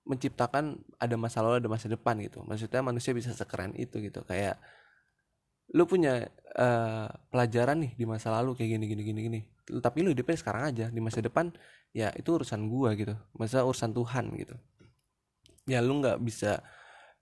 menciptakan 0.05 0.81
ada 0.97 1.15
masa 1.21 1.45
lalu 1.45 1.61
ada 1.65 1.71
masa 1.71 1.87
depan 1.87 2.17
gitu. 2.25 2.43
Maksudnya 2.45 2.81
manusia 2.81 3.13
bisa 3.13 3.31
sekeren 3.37 3.77
itu 3.77 4.01
gitu. 4.01 4.25
Kayak 4.25 4.59
lu 5.71 5.87
punya 5.87 6.27
uh, 6.59 7.07
pelajaran 7.31 7.79
nih 7.87 7.93
di 7.95 8.05
masa 8.09 8.35
lalu 8.35 8.59
kayak 8.59 8.81
gini 8.81 8.85
gini 8.91 9.03
gini 9.07 9.21
gini. 9.23 9.41
Tapi 9.79 10.03
lu 10.03 10.11
hidupnya 10.11 10.37
sekarang 10.41 10.63
aja. 10.73 10.87
Di 10.91 11.01
masa 11.03 11.23
depan 11.23 11.53
ya 11.95 12.11
itu 12.17 12.29
urusan 12.33 12.67
gua 12.67 12.97
gitu. 12.99 13.15
Masa 13.37 13.63
urusan 13.63 13.95
Tuhan 13.95 14.25
gitu. 14.41 14.57
Ya 15.69 15.79
lu 15.85 16.01
nggak 16.03 16.19
bisa 16.25 16.65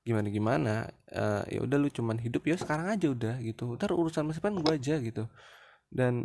gimana 0.06 0.32
gimana 0.32 0.74
uh, 1.12 1.44
ya 1.52 1.60
udah 1.60 1.76
lu 1.76 1.92
cuman 1.92 2.16
hidup 2.16 2.48
ya 2.48 2.56
sekarang 2.56 2.88
aja 2.88 3.12
udah 3.12 3.34
gitu. 3.44 3.76
Ntar 3.76 3.92
urusan 3.92 4.24
masa 4.24 4.40
depan 4.40 4.56
gua 4.62 4.80
aja 4.80 4.96
gitu. 5.02 5.28
Dan 5.92 6.24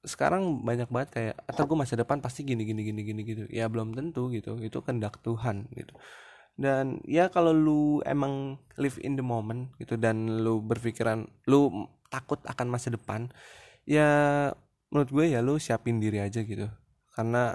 sekarang 0.00 0.64
banyak 0.64 0.88
banget 0.88 1.08
kayak 1.12 1.36
atau 1.44 1.68
gue 1.68 1.76
masa 1.76 1.94
depan 1.96 2.24
pasti 2.24 2.40
gini 2.40 2.64
gini 2.64 2.80
gini 2.80 3.00
gini 3.04 3.20
gitu 3.24 3.44
ya 3.52 3.68
belum 3.68 3.92
tentu 3.92 4.32
gitu. 4.32 4.56
Itu 4.60 4.80
kehendak 4.80 5.20
Tuhan 5.20 5.68
gitu. 5.76 5.92
Dan 6.56 7.00
ya 7.08 7.28
kalau 7.32 7.52
lu 7.52 8.00
emang 8.04 8.60
live 8.76 9.00
in 9.00 9.16
the 9.16 9.24
moment 9.24 9.72
gitu 9.80 9.96
dan 9.96 10.40
lu 10.44 10.60
berpikiran 10.60 11.28
lu 11.48 11.88
takut 12.12 12.40
akan 12.44 12.66
masa 12.68 12.92
depan 12.92 13.30
ya 13.88 14.50
menurut 14.92 15.10
gue 15.12 15.24
ya 15.32 15.40
lu 15.44 15.60
siapin 15.60 16.00
diri 16.00 16.20
aja 16.20 16.40
gitu. 16.40 16.68
Karena 17.12 17.52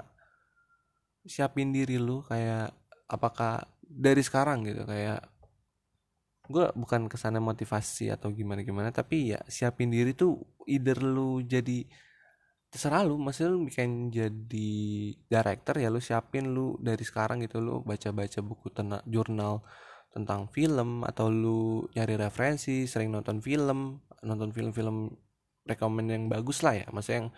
siapin 1.26 1.74
diri 1.74 1.98
lu 1.98 2.22
kayak 2.22 2.70
apakah 3.10 3.66
dari 3.82 4.22
sekarang 4.22 4.66
gitu 4.66 4.86
kayak 4.86 5.22
gue 6.46 6.66
bukan 6.78 7.10
ke 7.10 7.18
sana 7.18 7.42
motivasi 7.42 8.14
atau 8.14 8.30
gimana 8.30 8.62
gimana 8.62 8.94
tapi 8.94 9.34
ya 9.34 9.42
siapin 9.50 9.90
diri 9.90 10.14
tuh 10.14 10.38
either 10.70 11.02
lu 11.02 11.42
jadi 11.42 11.86
terserah 12.76 13.08
lu 13.08 13.16
maksudnya 13.16 13.56
lu 13.56 13.64
bikin 13.64 14.12
jadi 14.12 14.68
director 15.32 15.80
ya 15.80 15.88
lu 15.88 15.96
siapin 15.96 16.52
lu 16.52 16.76
dari 16.76 17.00
sekarang 17.00 17.40
gitu. 17.40 17.56
Lu 17.64 17.80
baca-baca 17.80 18.44
buku 18.44 18.68
tentang 18.68 19.00
jurnal 19.08 19.64
tentang 20.12 20.52
film 20.52 21.00
atau 21.08 21.32
lu 21.32 21.88
nyari 21.96 22.20
referensi 22.20 22.84
sering 22.84 23.16
nonton 23.16 23.40
film 23.40 23.96
nonton 24.20 24.52
film-film 24.52 25.08
rekomend 25.64 26.12
yang 26.12 26.28
bagus 26.28 26.60
lah 26.60 26.76
ya. 26.76 26.86
Maksudnya 26.92 27.16
yang 27.24 27.28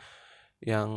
yang 0.59 0.90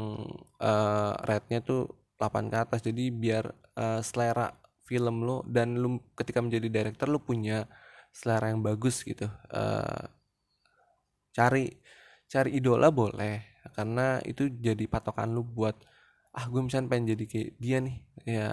uh, 0.57 1.13
rate-nya 1.21 1.61
tuh 1.61 2.09
8 2.17 2.49
ke 2.49 2.57
atas. 2.57 2.81
Jadi 2.81 3.13
biar 3.13 3.45
uh, 3.77 4.01
selera 4.01 4.49
film 4.89 5.21
lo 5.21 5.45
dan 5.45 5.77
lu 5.77 6.01
ketika 6.17 6.41
menjadi 6.41 6.65
director 6.65 7.05
lu 7.13 7.21
punya 7.21 7.69
selera 8.09 8.49
yang 8.49 8.65
bagus 8.65 9.05
gitu. 9.05 9.29
Uh, 9.53 10.09
cari 11.29 11.69
cari 12.25 12.57
idola 12.57 12.89
boleh 12.89 13.50
karena 13.75 14.19
itu 14.27 14.47
jadi 14.51 14.83
patokan 14.87 15.31
lu 15.33 15.43
buat 15.43 15.75
ah 16.31 16.47
gue 16.47 16.61
misalnya 16.63 16.87
pengen 16.91 17.05
jadi 17.15 17.25
kayak 17.27 17.49
dia 17.59 17.77
nih. 17.83 17.97
Ya 18.27 18.47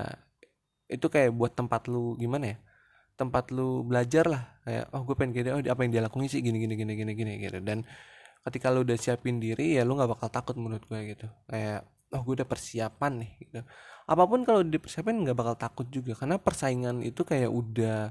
itu 0.89 1.07
kayak 1.13 1.31
buat 1.37 1.53
tempat 1.53 1.87
lu 1.87 2.17
gimana 2.17 2.57
ya 2.57 2.59
tempat 3.19 3.51
lu 3.51 3.83
belajar 3.83 4.25
lah. 4.31 4.45
Kayak 4.63 4.85
oh 4.95 5.03
gue 5.03 5.15
pengen 5.19 5.33
kayak 5.35 5.55
oh 5.55 5.61
apa 5.61 5.81
yang 5.83 5.93
dia 5.93 6.03
lakuin 6.07 6.31
sih 6.31 6.41
gini 6.41 6.59
gini 6.63 6.75
gini 6.79 6.93
gini 6.95 7.13
gini 7.19 7.33
gitu. 7.43 7.59
Dan 7.63 7.83
ketika 8.47 8.71
lu 8.71 8.87
udah 8.87 8.97
siapin 8.97 9.43
diri 9.43 9.77
ya 9.77 9.83
lu 9.83 9.99
nggak 9.99 10.11
bakal 10.15 10.29
takut 10.31 10.55
menurut 10.55 10.87
gue 10.87 11.01
gitu. 11.15 11.27
Kayak 11.51 11.85
oh 12.15 12.21
gue 12.25 12.35
udah 12.41 12.49
persiapan 12.49 13.13
nih 13.27 13.31
gitu. 13.43 13.61
Apa 14.09 14.25
pun 14.25 14.41
kalau 14.47 14.65
dipersiapin 14.65 15.21
nggak 15.27 15.37
bakal 15.37 15.55
takut 15.59 15.87
juga 15.93 16.17
karena 16.17 16.41
persaingan 16.41 17.05
itu 17.05 17.27
kayak 17.27 17.51
udah 17.53 18.09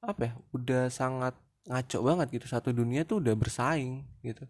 apa 0.00 0.20
ya 0.20 0.32
udah 0.52 0.82
sangat 0.92 1.34
ngaco 1.70 1.98
banget 2.02 2.28
gitu. 2.36 2.46
Satu 2.50 2.74
dunia 2.74 3.06
tuh 3.06 3.22
udah 3.22 3.34
bersaing 3.38 4.04
gitu. 4.26 4.44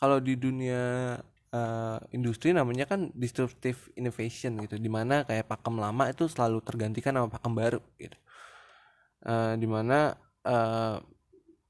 Kalau 0.00 0.18
di 0.18 0.34
dunia 0.34 1.14
uh, 1.52 2.00
industri 2.10 2.50
namanya 2.56 2.88
kan 2.88 3.12
disruptive 3.12 3.92
innovation 3.94 4.56
gitu 4.64 4.80
di 4.80 4.90
mana 4.90 5.22
kayak 5.28 5.46
pakem 5.46 5.76
lama 5.78 6.08
itu 6.08 6.26
selalu 6.26 6.64
tergantikan 6.64 7.14
sama 7.14 7.28
pakem 7.28 7.52
baru 7.52 7.80
gitu. 8.00 8.16
Uh, 9.22 9.54
di 9.54 9.70
mana 9.70 10.18
uh, 10.42 10.98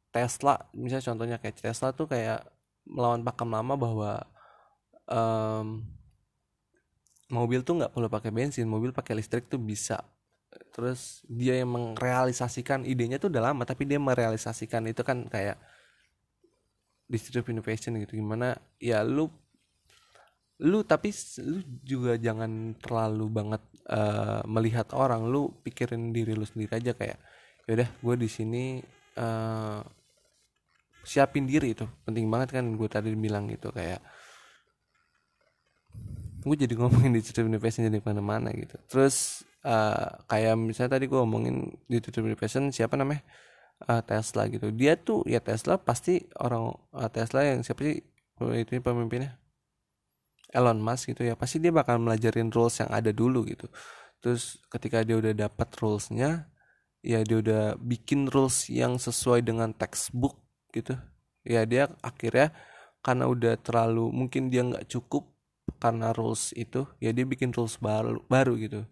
Tesla 0.08 0.56
misalnya 0.72 1.04
contohnya 1.04 1.36
kayak 1.36 1.60
Tesla 1.60 1.92
tuh 1.92 2.08
kayak 2.08 2.46
melawan 2.88 3.20
pakem 3.20 3.48
lama 3.52 3.74
bahwa 3.76 4.12
um, 5.10 5.84
mobil 7.32 7.64
tuh 7.64 7.80
nggak 7.80 7.92
perlu 7.92 8.08
pakai 8.08 8.30
bensin 8.32 8.68
mobil 8.68 8.94
pakai 8.94 9.18
listrik 9.18 9.50
tuh 9.50 9.60
bisa. 9.60 10.00
Terus 10.72 11.24
dia 11.28 11.60
yang 11.60 11.72
merealisasikan 11.72 12.84
idenya 12.84 13.16
tuh 13.20 13.32
udah 13.32 13.52
lama 13.52 13.64
tapi 13.64 13.84
dia 13.88 14.00
merealisasikan 14.00 14.84
itu 14.88 15.00
kan 15.04 15.28
kayak 15.28 15.56
disruptive 17.08 17.52
innovation 17.52 17.96
gitu. 18.00 18.20
Gimana? 18.20 18.56
Ya 18.80 19.00
lu 19.04 19.32
lu 20.62 20.86
tapi 20.86 21.10
lu 21.42 21.58
juga 21.82 22.14
jangan 22.14 22.78
terlalu 22.78 23.26
banget 23.26 23.62
uh, 23.90 24.46
melihat 24.46 24.94
orang. 24.94 25.26
Lu 25.26 25.50
pikirin 25.62 26.14
diri 26.14 26.38
lu 26.38 26.46
sendiri 26.46 26.78
aja 26.78 26.94
kayak 26.94 27.18
yaudah 27.66 27.90
gue 27.90 28.14
di 28.18 28.28
sini 28.30 28.64
uh, 29.18 29.82
siapin 31.02 31.50
diri. 31.50 31.74
Itu 31.74 31.90
penting 32.06 32.30
banget 32.30 32.54
kan 32.54 32.64
gue 32.78 32.88
tadi 32.88 33.10
bilang 33.18 33.50
gitu 33.50 33.74
kayak 33.74 33.98
gue 36.42 36.56
jadi 36.58 36.74
ngomongin 36.78 37.10
di 37.14 37.22
Digital 37.22 37.50
Innovation 37.50 37.90
jadi 37.90 37.98
mana-mana 37.98 38.54
gitu. 38.54 38.78
Terus 38.86 39.42
uh, 39.66 40.22
kayak 40.30 40.54
misalnya 40.62 40.98
tadi 40.98 41.10
gue 41.10 41.18
ngomongin 41.18 41.74
di 41.90 41.98
Digital 41.98 42.22
Innovation 42.30 42.70
siapa 42.70 42.94
namanya? 42.94 43.26
Uh, 43.82 43.98
Tesla 43.98 44.46
gitu. 44.46 44.70
Dia 44.70 44.94
tuh 44.94 45.26
ya 45.26 45.42
Tesla 45.42 45.74
pasti 45.74 46.22
orang 46.38 46.70
uh, 46.94 47.10
Tesla 47.10 47.42
yang 47.42 47.66
siapa 47.66 47.82
sih? 47.82 47.98
Itu 48.42 48.78
pemimpinnya 48.78 49.41
Elon 50.52 50.78
Musk 50.78 51.16
gitu 51.16 51.24
ya 51.24 51.34
pasti 51.34 51.58
dia 51.58 51.72
bakal 51.72 51.96
melajarin 51.98 52.52
rules 52.52 52.76
yang 52.78 52.90
ada 52.92 53.10
dulu 53.10 53.48
gitu. 53.48 53.66
Terus 54.22 54.60
ketika 54.68 55.02
dia 55.02 55.18
udah 55.18 55.32
dapat 55.34 55.68
rulesnya 55.80 56.46
ya 57.02 57.24
dia 57.26 57.42
udah 57.42 57.74
bikin 57.80 58.30
rules 58.30 58.70
yang 58.70 59.00
sesuai 59.00 59.42
dengan 59.42 59.72
textbook 59.74 60.38
gitu. 60.70 60.94
Ya 61.42 61.64
dia 61.66 61.90
akhirnya 62.04 62.54
karena 63.02 63.26
udah 63.26 63.58
terlalu 63.58 64.12
mungkin 64.14 64.52
dia 64.52 64.62
nggak 64.62 64.86
cukup 64.86 65.26
karena 65.82 66.14
rules 66.14 66.54
itu 66.54 66.86
ya 67.02 67.10
dia 67.10 67.26
bikin 67.26 67.50
rules 67.50 67.80
baru 67.80 68.22
baru 68.30 68.54
gitu. 68.60 68.86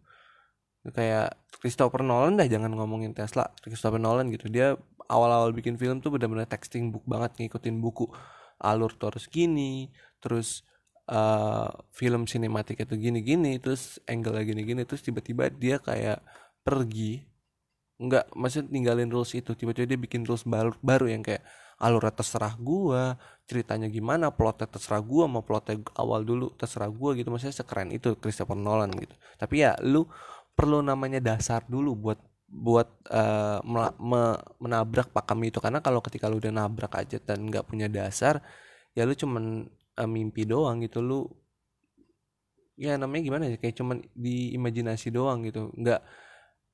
Kayak 0.97 1.37
Christopher 1.61 2.00
Nolan 2.00 2.40
dah 2.40 2.49
jangan 2.49 2.73
ngomongin 2.73 3.12
Tesla 3.12 3.52
Christopher 3.61 4.00
Nolan 4.00 4.33
gitu. 4.33 4.49
Dia 4.49 4.75
awal-awal 5.11 5.52
bikin 5.52 5.76
film 5.76 6.00
tuh 6.00 6.14
benar-benar 6.14 6.49
texting 6.49 6.95
book 6.95 7.05
banget 7.05 7.37
ngikutin 7.37 7.76
buku 7.83 8.09
alur 8.61 8.93
terus 8.95 9.26
gini 9.26 9.88
terus 10.23 10.62
uh, 11.11 11.69
film 11.90 12.25
sinematik 12.31 12.87
itu 12.87 12.95
gini-gini 12.97 13.59
terus 13.59 13.99
angle 14.07 14.38
gini-gini 14.47 14.87
terus 14.87 15.02
tiba-tiba 15.02 15.50
dia 15.50 15.83
kayak 15.83 16.23
pergi. 16.62 17.26
Nggak 18.00 18.33
maksud 18.33 18.73
ninggalin 18.73 19.12
rules 19.12 19.37
itu 19.37 19.52
tiba-tiba 19.52 19.85
dia 19.93 19.99
bikin 20.00 20.25
rules 20.25 20.47
baru 20.49 20.73
baru 20.81 21.11
yang 21.11 21.21
kayak 21.21 21.45
alurnya 21.76 22.12
terserah 22.17 22.55
gua 22.57 23.17
ceritanya 23.45 23.88
gimana 23.93 24.33
plotnya 24.33 24.69
terserah 24.69 25.02
gua 25.05 25.25
mau 25.29 25.45
plotnya 25.45 25.81
awal 25.99 26.25
dulu 26.25 26.55
terserah 26.57 26.88
gua 26.88 27.12
gitu. 27.19 27.29
Maksudnya 27.29 27.57
sekeren 27.61 27.90
itu 27.93 28.17
Christopher 28.17 28.57
Nolan 28.57 28.95
gitu. 28.97 29.12
Tapi 29.37 29.67
ya 29.67 29.76
lu 29.85 30.09
perlu 30.57 30.81
namanya 30.81 31.21
dasar 31.21 31.64
dulu 31.69 31.93
buat 31.99 32.21
buat 32.50 32.88
uh, 33.12 33.61
me 33.62 33.93
me 34.00 34.23
menabrak 34.64 35.12
pakam 35.12 35.45
itu. 35.45 35.61
Karena 35.61 35.85
kalau 35.85 36.00
ketika 36.00 36.31
lu 36.31 36.40
udah 36.40 36.52
nabrak 36.55 36.93
aja 36.97 37.21
dan 37.21 37.49
nggak 37.52 37.69
punya 37.69 37.87
dasar 37.93 38.40
ya 38.95 39.07
lu 39.07 39.14
cuman 39.14 39.71
uh, 40.00 40.09
mimpi 40.09 40.49
doang 40.49 40.80
gitu. 40.80 41.04
Lu 41.04 41.28
ya 42.80 42.97
namanya 42.97 43.23
gimana 43.28 43.45
ya 43.52 43.61
kayak 43.61 43.76
cuman 43.76 44.00
di 44.16 44.57
imajinasi 44.57 45.12
doang 45.12 45.45
gitu. 45.45 45.69
Nggak 45.76 46.00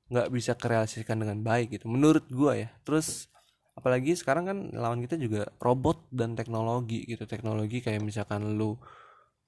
nggak 0.07 0.27
bisa 0.31 0.55
kerealisasikan 0.55 1.19
dengan 1.19 1.43
baik 1.43 1.75
gitu 1.75 1.91
menurut 1.91 2.23
gua 2.31 2.55
ya. 2.55 2.69
Terus 2.87 3.27
apalagi 3.75 4.15
sekarang 4.15 4.43
kan 4.47 4.57
lawan 4.71 5.03
kita 5.03 5.19
juga 5.19 5.51
robot 5.59 6.07
dan 6.15 6.39
teknologi 6.39 7.03
gitu. 7.03 7.27
Teknologi 7.27 7.83
kayak 7.83 7.99
misalkan 7.99 8.55
lu 8.55 8.79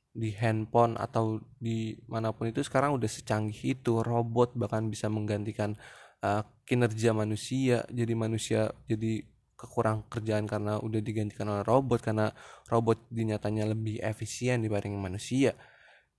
di 0.09 0.35
handphone 0.35 0.99
atau 0.99 1.39
di 1.61 1.95
mana 2.09 2.35
pun 2.35 2.51
itu 2.51 2.59
sekarang 2.59 2.99
udah 2.99 3.07
secanggih 3.07 3.79
itu. 3.79 4.03
Robot 4.03 4.59
bahkan 4.59 4.91
bisa 4.91 5.07
menggantikan 5.07 5.79
uh, 6.19 6.43
kinerja 6.67 7.15
manusia. 7.15 7.87
Jadi 7.87 8.13
manusia 8.19 8.67
jadi 8.83 9.23
kekurang 9.59 10.07
kerjaan 10.07 10.47
karena 10.47 10.79
udah 10.79 11.01
digantikan 11.03 11.51
oleh 11.51 11.63
robot 11.67 11.99
karena 11.99 12.31
robot 12.71 13.11
dinyatanya 13.11 13.67
lebih 13.75 13.99
efisien 13.99 14.63
dibanding 14.63 14.95
manusia 14.95 15.51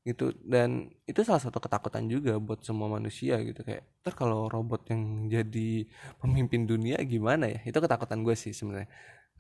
gitu. 0.04 0.32
Dan 0.44 0.88
itu 1.04 1.20
salah 1.25 1.40
satu 1.40 1.61
ketakutan 1.61 2.09
juga 2.09 2.37
buat 2.40 2.61
semua 2.64 2.88
manusia 2.88 3.40
gitu. 3.44 3.61
Kayak 3.64 3.85
ter 4.04 4.12
kalau 4.16 4.49
robot 4.49 4.88
yang 4.92 5.28
jadi 5.32 5.88
pemimpin 6.20 6.64
dunia 6.68 7.00
gimana 7.04 7.49
ya? 7.49 7.61
Itu 7.64 7.80
ketakutan 7.80 8.20
gue 8.25 8.37
sih 8.37 8.52
sebenarnya. 8.52 8.88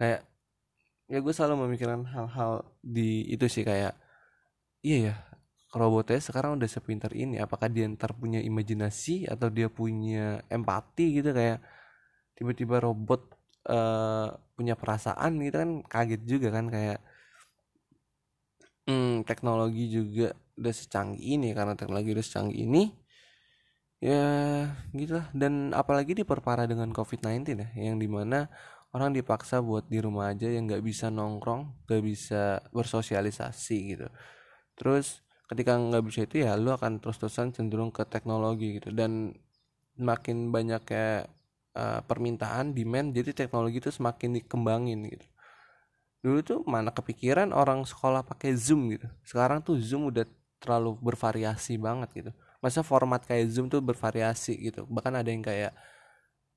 Kayak 0.00 0.20
ya 1.10 1.18
gue 1.20 1.32
selalu 1.34 1.54
memikirkan 1.68 2.06
hal-hal 2.06 2.52
di 2.80 3.26
itu 3.34 3.50
sih 3.50 3.66
kayak 3.66 3.98
iya 4.86 4.96
ya 5.10 5.14
robotnya 5.74 6.18
sekarang 6.22 6.58
udah 6.58 6.70
sepintar 6.70 7.12
ini 7.14 7.38
apakah 7.42 7.66
dia 7.70 7.86
ntar 7.90 8.14
punya 8.14 8.38
imajinasi 8.42 9.26
atau 9.30 9.48
dia 9.50 9.68
punya 9.70 10.42
empati? 10.50 11.20
Gitu 11.20 11.30
kayak 11.34 11.58
tiba-tiba 12.36 12.80
robot 12.82 13.39
uh, 13.68 14.32
punya 14.56 14.74
perasaan 14.76 15.40
gitu 15.40 15.56
kan 15.60 15.70
kaget 15.84 16.22
juga 16.24 16.48
kan 16.52 16.68
kayak 16.68 17.00
hmm, 18.88 19.26
teknologi 19.28 19.90
juga 19.92 20.32
udah 20.60 20.74
secanggih 20.74 21.40
ini 21.40 21.48
karena 21.56 21.74
teknologi 21.76 22.10
udah 22.12 22.24
secanggih 22.24 22.58
ini. 22.68 22.84
Ya 24.00 24.24
gitu 24.96 25.20
lah 25.20 25.28
dan 25.36 25.76
apalagi 25.76 26.16
diperparah 26.16 26.64
dengan 26.64 26.88
covid-19 26.88 27.60
ya 27.60 27.68
yang 27.76 28.00
di 28.00 28.08
mana 28.08 28.48
orang 28.96 29.12
dipaksa 29.12 29.60
buat 29.60 29.92
di 29.92 30.00
rumah 30.00 30.32
aja 30.32 30.48
yang 30.48 30.64
nggak 30.64 30.80
bisa 30.80 31.12
nongkrong 31.12 31.84
nggak 31.84 32.02
bisa 32.04 32.64
bersosialisasi 32.72 33.78
gitu. 33.92 34.08
Terus 34.78 35.20
ketika 35.52 35.76
nggak 35.76 36.04
bisa 36.08 36.20
itu 36.24 36.40
ya 36.46 36.56
lu 36.56 36.72
akan 36.72 37.02
terus-terusan 37.04 37.52
cenderung 37.52 37.92
ke 37.92 38.08
teknologi 38.08 38.80
gitu. 38.80 38.88
Dan 38.88 39.36
makin 40.00 40.48
banyak 40.48 40.80
kayak 40.88 41.28
uh, 41.74 42.00
permintaan 42.04 42.74
demand 42.74 43.14
jadi 43.14 43.34
teknologi 43.34 43.78
itu 43.78 43.90
semakin 43.92 44.40
dikembangin 44.42 45.00
gitu. 45.10 45.26
Dulu 46.20 46.38
tuh 46.44 46.60
mana 46.68 46.92
kepikiran 46.92 47.50
orang 47.56 47.84
sekolah 47.88 48.20
pakai 48.26 48.52
zoom 48.52 48.92
gitu. 48.92 49.08
Sekarang 49.24 49.64
tuh 49.64 49.80
zoom 49.80 50.12
udah 50.12 50.28
terlalu 50.60 50.96
bervariasi 51.00 51.80
banget 51.80 52.08
gitu. 52.12 52.30
Masa 52.60 52.84
format 52.84 53.24
kayak 53.24 53.48
zoom 53.48 53.72
tuh 53.72 53.80
bervariasi 53.80 54.52
gitu. 54.60 54.84
Bahkan 54.84 55.16
ada 55.16 55.30
yang 55.32 55.40
kayak 55.40 55.72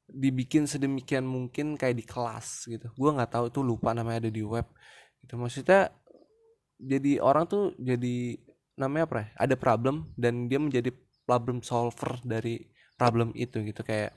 dibikin 0.04 0.68
sedemikian 0.68 1.24
mungkin 1.24 1.80
kayak 1.80 1.96
di 1.96 2.04
kelas 2.04 2.68
gitu. 2.68 2.92
Gue 3.00 3.10
nggak 3.16 3.32
tahu 3.40 3.46
tuh 3.48 3.64
lupa 3.64 3.96
namanya 3.96 4.28
ada 4.28 4.32
di 4.32 4.44
web 4.44 4.68
gitu. 5.24 5.40
Maksudnya 5.40 5.96
jadi 6.76 7.24
orang 7.24 7.48
tuh 7.48 7.72
jadi 7.80 8.36
namanya 8.76 9.08
apa 9.08 9.16
ya 9.24 9.28
ada 9.48 9.56
problem 9.56 10.12
dan 10.20 10.52
dia 10.52 10.60
menjadi 10.60 10.92
problem 11.24 11.64
solver 11.64 12.20
dari 12.28 12.68
problem 13.00 13.32
itu 13.32 13.64
gitu. 13.64 13.80
Kayak 13.80 14.12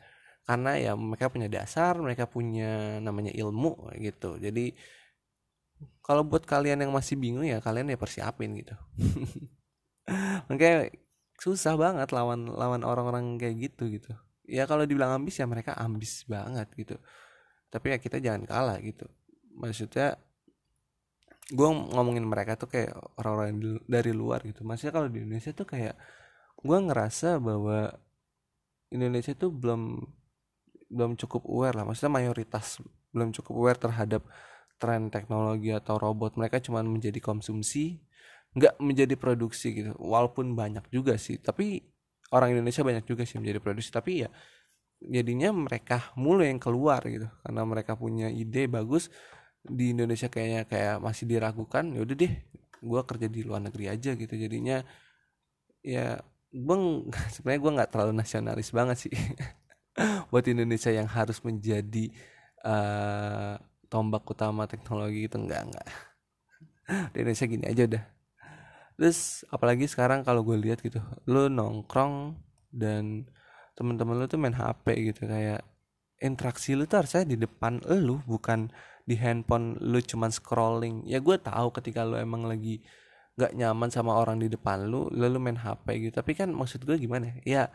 karena 0.46 0.78
ya 0.78 0.92
mereka 0.94 1.26
punya 1.26 1.50
dasar 1.50 1.98
mereka 1.98 2.30
punya 2.30 3.02
namanya 3.02 3.34
ilmu 3.34 3.90
gitu. 3.98 4.38
Jadi 4.38 4.70
kalau 6.00 6.22
buat 6.22 6.46
kalian 6.46 6.86
yang 6.86 6.94
masih 6.94 7.18
bingung 7.18 7.42
ya 7.42 7.58
kalian 7.58 7.90
ya 7.90 7.98
persiapin 7.98 8.54
gitu. 8.54 8.78
Makanya 10.48 10.94
susah 11.36 11.74
banget 11.74 12.14
lawan 12.14 12.46
lawan 12.46 12.86
orang-orang 12.86 13.36
kayak 13.42 13.74
gitu 13.74 13.90
gitu. 13.90 14.14
Ya 14.46 14.70
kalau 14.70 14.86
dibilang 14.86 15.18
ambis 15.18 15.42
ya 15.42 15.50
mereka 15.50 15.74
ambis 15.74 16.22
banget 16.30 16.70
gitu. 16.78 16.94
Tapi 17.66 17.92
ya 17.92 17.98
kita 17.98 18.22
jangan 18.22 18.46
kalah 18.46 18.78
gitu. 18.78 19.10
Maksudnya 19.58 20.14
gue 21.50 21.68
ngomongin 21.94 22.22
mereka 22.22 22.54
tuh 22.54 22.70
kayak 22.70 22.94
orang-orang 23.18 23.82
dari 23.90 24.14
luar 24.14 24.46
gitu. 24.46 24.62
Maksudnya 24.62 24.94
kalau 24.94 25.10
di 25.10 25.26
Indonesia 25.26 25.50
tuh 25.50 25.66
kayak 25.66 25.98
gue 26.62 26.78
ngerasa 26.86 27.42
bahwa 27.42 27.90
Indonesia 28.94 29.34
tuh 29.34 29.50
belum 29.50 30.06
belum 30.90 31.18
cukup 31.18 31.42
aware 31.46 31.74
lah. 31.76 31.84
Maksudnya 31.86 32.12
mayoritas 32.12 32.78
belum 33.10 33.34
cukup 33.34 33.54
aware 33.58 33.80
terhadap 33.80 34.22
tren 34.76 35.08
teknologi 35.08 35.72
atau 35.72 35.98
robot. 35.98 36.38
Mereka 36.38 36.62
cuma 36.62 36.84
menjadi 36.84 37.18
konsumsi 37.18 37.98
nggak 38.56 38.80
menjadi 38.80 39.14
produksi 39.18 39.68
gitu. 39.74 39.92
Walaupun 39.98 40.56
banyak 40.56 40.88
juga 40.88 41.18
sih 41.20 41.38
tapi 41.40 41.82
orang 42.32 42.56
Indonesia 42.58 42.82
banyak 42.82 43.04
juga 43.06 43.22
sih 43.28 43.38
menjadi 43.40 43.58
produksi. 43.62 43.90
Tapi 43.92 44.12
ya 44.26 44.28
jadinya 45.02 45.52
mereka 45.52 46.12
mulu 46.16 46.42
yang 46.46 46.60
keluar 46.62 47.02
gitu. 47.06 47.28
Karena 47.42 47.62
mereka 47.66 47.98
punya 47.98 48.30
ide 48.30 48.70
bagus 48.70 49.10
di 49.66 49.90
Indonesia 49.90 50.30
kayaknya 50.30 50.62
kayak 50.70 51.02
masih 51.02 51.26
diragukan 51.26 51.90
ya 51.90 52.00
udah 52.06 52.14
deh 52.14 52.32
gue 52.76 53.00
kerja 53.02 53.26
di 53.26 53.40
luar 53.42 53.60
negeri 53.66 53.90
aja 53.90 54.14
gitu. 54.14 54.34
Jadinya 54.38 54.84
ya 55.82 56.18
gue 56.56 56.76
sebenarnya 57.34 57.60
gue 57.60 57.72
nggak 57.76 57.90
terlalu 57.92 58.12
nasionalis 58.16 58.70
banget 58.72 58.96
sih 59.08 59.14
buat 60.30 60.44
Indonesia 60.46 60.92
yang 60.92 61.08
harus 61.08 61.40
menjadi 61.42 62.12
uh, 62.64 63.56
tombak 63.88 64.26
utama 64.28 64.68
teknologi 64.68 65.26
itu 65.26 65.36
enggak 65.40 65.62
enggak. 65.70 65.88
Di 67.12 67.16
Indonesia 67.24 67.46
gini 67.48 67.64
aja 67.66 67.82
udah. 67.88 68.04
Terus 68.96 69.44
apalagi 69.52 69.84
sekarang 69.88 70.24
kalau 70.24 70.40
gue 70.40 70.56
lihat 70.56 70.80
gitu 70.80 71.04
lu 71.28 71.52
nongkrong 71.52 72.32
dan 72.72 73.28
temen-temen 73.76 74.16
lu 74.16 74.24
tuh 74.24 74.40
main 74.40 74.56
HP 74.56 75.12
gitu 75.12 75.28
kayak 75.28 75.60
interaksi 76.24 76.72
lu 76.72 76.88
tuh 76.88 77.04
harusnya 77.04 77.28
di 77.28 77.36
depan 77.36 77.84
lu 77.84 78.24
bukan 78.24 78.72
di 79.04 79.20
handphone 79.20 79.76
lu 79.84 80.00
cuman 80.00 80.32
scrolling. 80.32 81.04
Ya 81.04 81.20
gue 81.20 81.36
tahu 81.36 81.70
ketika 81.76 82.08
lu 82.08 82.16
emang 82.16 82.48
lagi 82.48 82.80
nggak 83.36 83.52
nyaman 83.52 83.92
sama 83.92 84.16
orang 84.16 84.40
di 84.40 84.48
depan 84.48 84.88
lu 84.88 85.12
lalu 85.12 85.36
main 85.40 85.60
HP 85.60 86.08
gitu. 86.08 86.14
Tapi 86.24 86.32
kan 86.32 86.48
maksud 86.56 86.88
gue 86.88 86.96
gimana 86.96 87.36
ya 87.44 87.68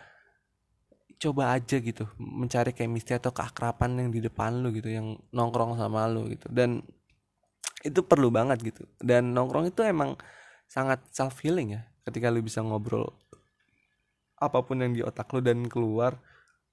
coba 1.21 1.53
aja 1.53 1.77
gitu 1.77 2.10
mencari 2.17 2.73
chemistry 2.73 3.13
atau 3.13 3.29
keakrapan 3.29 3.93
yang 4.01 4.10
di 4.10 4.25
depan 4.25 4.57
lu 4.57 4.73
gitu 4.73 4.89
yang 4.89 5.13
nongkrong 5.29 5.77
sama 5.77 6.10
lu 6.10 6.25
gitu. 6.34 6.49
Dan 6.49 6.81
itu 7.86 8.01
perlu 8.01 8.34
banget 8.34 8.57
gitu. 8.65 8.84
Dan 8.97 9.38
nongkrong 9.38 9.69
itu 9.69 9.86
emang 9.86 10.17
sangat 10.65 11.05
self 11.13 11.38
healing 11.45 11.77
ya 11.77 11.81
ketika 12.01 12.34
lu 12.34 12.41
bisa 12.41 12.65
ngobrol 12.65 13.13
apa 14.41 14.57
pun 14.65 14.81
yang 14.81 14.97
di 14.97 15.05
otak 15.05 15.29
lu 15.38 15.43
dan 15.45 15.69
keluar 15.69 16.17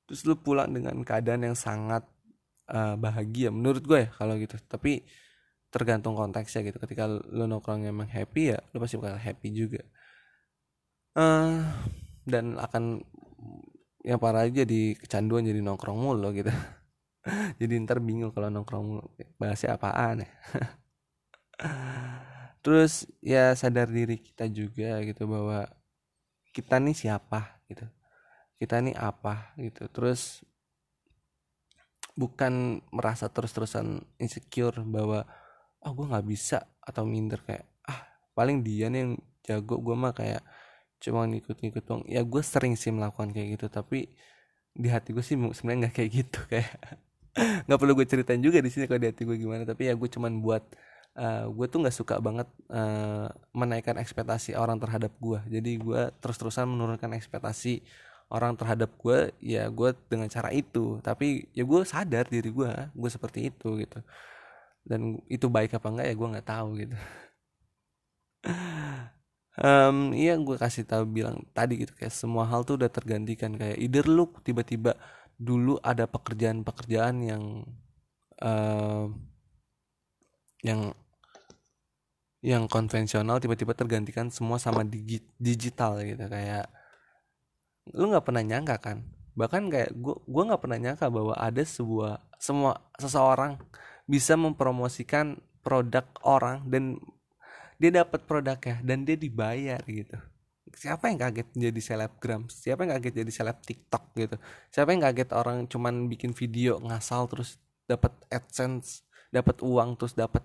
terus 0.08 0.24
lu 0.24 0.40
pulang 0.40 0.72
dengan 0.72 0.96
keadaan 1.04 1.52
yang 1.52 1.56
sangat 1.58 2.00
uh, 2.72 2.96
bahagia 2.96 3.52
menurut 3.52 3.84
gue 3.84 4.08
ya 4.08 4.10
kalau 4.16 4.40
gitu. 4.40 4.56
Tapi 4.64 5.04
tergantung 5.68 6.16
konteksnya 6.16 6.64
gitu. 6.64 6.80
Ketika 6.80 7.04
lu 7.04 7.44
nongkrong 7.44 7.84
emang 7.84 8.08
happy 8.08 8.56
ya 8.56 8.58
lu 8.72 8.80
pasti 8.80 8.96
bakal 8.96 9.20
happy 9.20 9.48
juga. 9.52 9.84
Uh, 11.12 11.60
dan 12.24 12.56
akan 12.56 13.04
yang 14.08 14.16
parah 14.16 14.48
aja 14.48 14.64
di 14.64 14.96
kecanduan 14.96 15.44
jadi 15.44 15.60
nongkrong 15.60 16.00
mulu 16.00 16.32
gitu. 16.32 16.48
Jadi 17.60 17.76
ntar 17.84 18.00
bingung 18.00 18.32
kalau 18.32 18.48
nongkrong 18.48 18.84
mulu. 18.88 19.04
Bahasnya 19.36 19.76
apaan 19.76 20.24
ya? 20.24 20.28
Terus 22.64 23.04
ya 23.20 23.52
sadar 23.52 23.92
diri 23.92 24.16
kita 24.16 24.48
juga 24.48 25.04
gitu 25.04 25.28
bahwa 25.28 25.68
kita 26.56 26.80
nih 26.80 26.96
siapa 26.96 27.60
gitu. 27.68 27.84
Kita 28.56 28.80
nih 28.80 28.96
apa 28.96 29.52
gitu. 29.60 29.92
Terus 29.92 30.40
bukan 32.16 32.80
merasa 32.88 33.28
terus-terusan 33.28 34.00
insecure 34.16 34.80
bahwa 34.88 35.28
ah 35.78 35.86
oh, 35.86 35.92
gue 35.94 36.10
nggak 36.10 36.26
bisa 36.26 36.64
atau 36.82 37.06
minder 37.06 37.38
kayak 37.44 37.62
ah 37.86 38.02
paling 38.34 38.66
dia 38.66 38.90
nih 38.90 39.06
yang 39.06 39.12
jago 39.46 39.78
gue 39.78 39.94
mah 39.94 40.10
kayak 40.10 40.42
cuma 40.98 41.26
ngikut-ngikut 41.30 41.84
dong 41.86 42.02
ya 42.06 42.22
gue 42.26 42.42
sering 42.42 42.74
sih 42.74 42.90
melakukan 42.90 43.30
kayak 43.30 43.58
gitu 43.58 43.66
tapi 43.70 44.10
di 44.74 44.88
hati 44.90 45.14
gue 45.14 45.24
sih 45.24 45.34
sebenarnya 45.34 45.88
nggak 45.88 45.94
kayak 45.94 46.10
gitu 46.10 46.40
kayak 46.52 46.72
nggak 47.66 47.78
perlu 47.78 47.92
gue 47.94 48.06
ceritain 48.06 48.42
juga 48.42 48.58
di 48.58 48.70
sini 48.70 48.90
kalau 48.90 49.00
di 49.02 49.08
hati 49.10 49.22
gue 49.22 49.36
gimana 49.38 49.62
tapi 49.62 49.90
ya 49.90 49.94
gue 49.94 50.08
cuman 50.10 50.42
buat 50.42 50.64
uh, 51.18 51.22
eh, 51.22 51.44
gue 51.46 51.66
tuh 51.70 51.78
nggak 51.86 51.96
suka 51.96 52.14
banget 52.18 52.48
uh, 52.70 53.30
menaikkan 53.54 53.94
ekspektasi 53.98 54.58
orang 54.58 54.82
terhadap 54.82 55.14
gue 55.22 55.38
jadi 55.46 55.70
gue 55.78 56.02
terus-terusan 56.18 56.66
menurunkan 56.66 57.14
ekspektasi 57.14 57.82
orang 58.28 58.52
terhadap 58.60 58.92
gue 59.00 59.32
ya 59.40 59.68
gue 59.72 59.90
dengan 60.08 60.28
cara 60.28 60.52
itu. 60.52 61.00
Tapi 61.00 61.48
ya 61.56 61.64
gue 61.64 61.80
sadar 61.88 62.28
diri 62.28 62.50
gue 62.52 62.72
gue 62.92 63.10
seperti 63.10 63.48
itu 63.52 63.68
gitu. 63.80 63.98
Dan 64.84 65.20
itu 65.28 65.46
baik 65.52 65.76
apa 65.76 65.86
enggak 65.92 66.06
ya 66.12 66.14
gue 66.16 66.28
nggak 66.32 66.48
tahu 66.48 66.68
gitu 66.80 66.96
um, 69.58 70.14
iya 70.14 70.38
gue 70.38 70.56
kasih 70.56 70.86
tahu 70.86 71.04
bilang 71.06 71.42
tadi 71.52 71.82
gitu 71.82 71.92
kayak 71.94 72.14
semua 72.14 72.46
hal 72.46 72.62
tuh 72.62 72.78
udah 72.80 72.90
tergantikan. 72.90 73.54
Kayak 73.58 73.78
either 73.78 74.04
lu 74.06 74.30
tiba-tiba 74.42 74.94
dulu 75.38 75.78
ada 75.82 76.06
pekerjaan-pekerjaan 76.10 77.16
yang 77.22 77.44
uh, 78.42 79.06
yang 80.62 80.94
yang 82.38 82.70
konvensional 82.70 83.42
tiba-tiba 83.42 83.74
tergantikan 83.74 84.30
semua 84.30 84.62
sama 84.62 84.86
digi 84.86 85.22
digital 85.38 85.98
gitu. 86.02 86.24
Kayak 86.26 86.70
lu 87.94 88.10
nggak 88.14 88.26
pernah 88.26 88.42
nyangka 88.46 88.76
kan? 88.78 88.98
Bahkan 89.38 89.62
kayak 89.70 89.90
gue 89.94 90.16
gue 90.26 90.42
nggak 90.50 90.62
pernah 90.62 90.78
nyangka 90.78 91.06
bahwa 91.10 91.34
ada 91.38 91.62
sebuah 91.62 92.22
semua 92.38 92.78
seseorang 92.98 93.58
bisa 94.08 94.34
mempromosikan 94.38 95.38
produk 95.62 96.06
orang 96.24 96.64
dan 96.70 96.96
dia 97.78 97.90
dapat 97.94 98.26
produknya 98.26 98.82
dan 98.82 99.06
dia 99.06 99.14
dibayar 99.14 99.78
gitu. 99.86 100.18
Siapa 100.74 101.08
yang 101.08 101.18
kaget 101.22 101.48
jadi 101.56 101.80
selebgram? 101.80 102.50
Siapa 102.50 102.84
yang 102.84 102.92
kaget 102.98 103.14
jadi 103.24 103.32
seleb 103.32 103.58
tiktok 103.64 104.04
gitu? 104.18 104.36
Siapa 104.68 104.92
yang 104.92 105.02
kaget 105.06 105.30
orang 105.32 105.64
cuman 105.70 106.10
bikin 106.10 106.36
video 106.36 106.76
ngasal 106.82 107.30
terus 107.30 107.56
dapat 107.88 108.12
adsense 108.28 109.06
dapat 109.32 109.64
uang 109.64 109.96
terus 109.96 110.12
dapat 110.12 110.44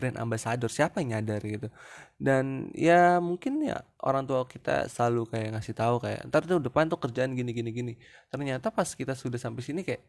brand 0.00 0.16
ambassador? 0.18 0.72
Siapa 0.72 1.04
yang 1.04 1.20
nyadar 1.20 1.44
gitu? 1.44 1.68
Dan 2.16 2.74
ya 2.74 3.22
mungkin 3.22 3.62
ya 3.62 3.84
orang 4.02 4.26
tua 4.26 4.48
kita 4.48 4.90
selalu 4.90 5.28
kayak 5.30 5.48
ngasih 5.54 5.74
tahu 5.76 5.96
kayak 6.02 6.26
ntar 6.32 6.48
tuh 6.48 6.58
depan 6.58 6.88
tuh 6.90 6.98
kerjaan 6.98 7.36
gini 7.36 7.52
gini 7.54 7.70
gini. 7.70 7.92
Ternyata 8.32 8.72
pas 8.74 8.88
kita 8.88 9.14
sudah 9.14 9.38
sampai 9.38 9.62
sini 9.62 9.86
kayak 9.86 10.02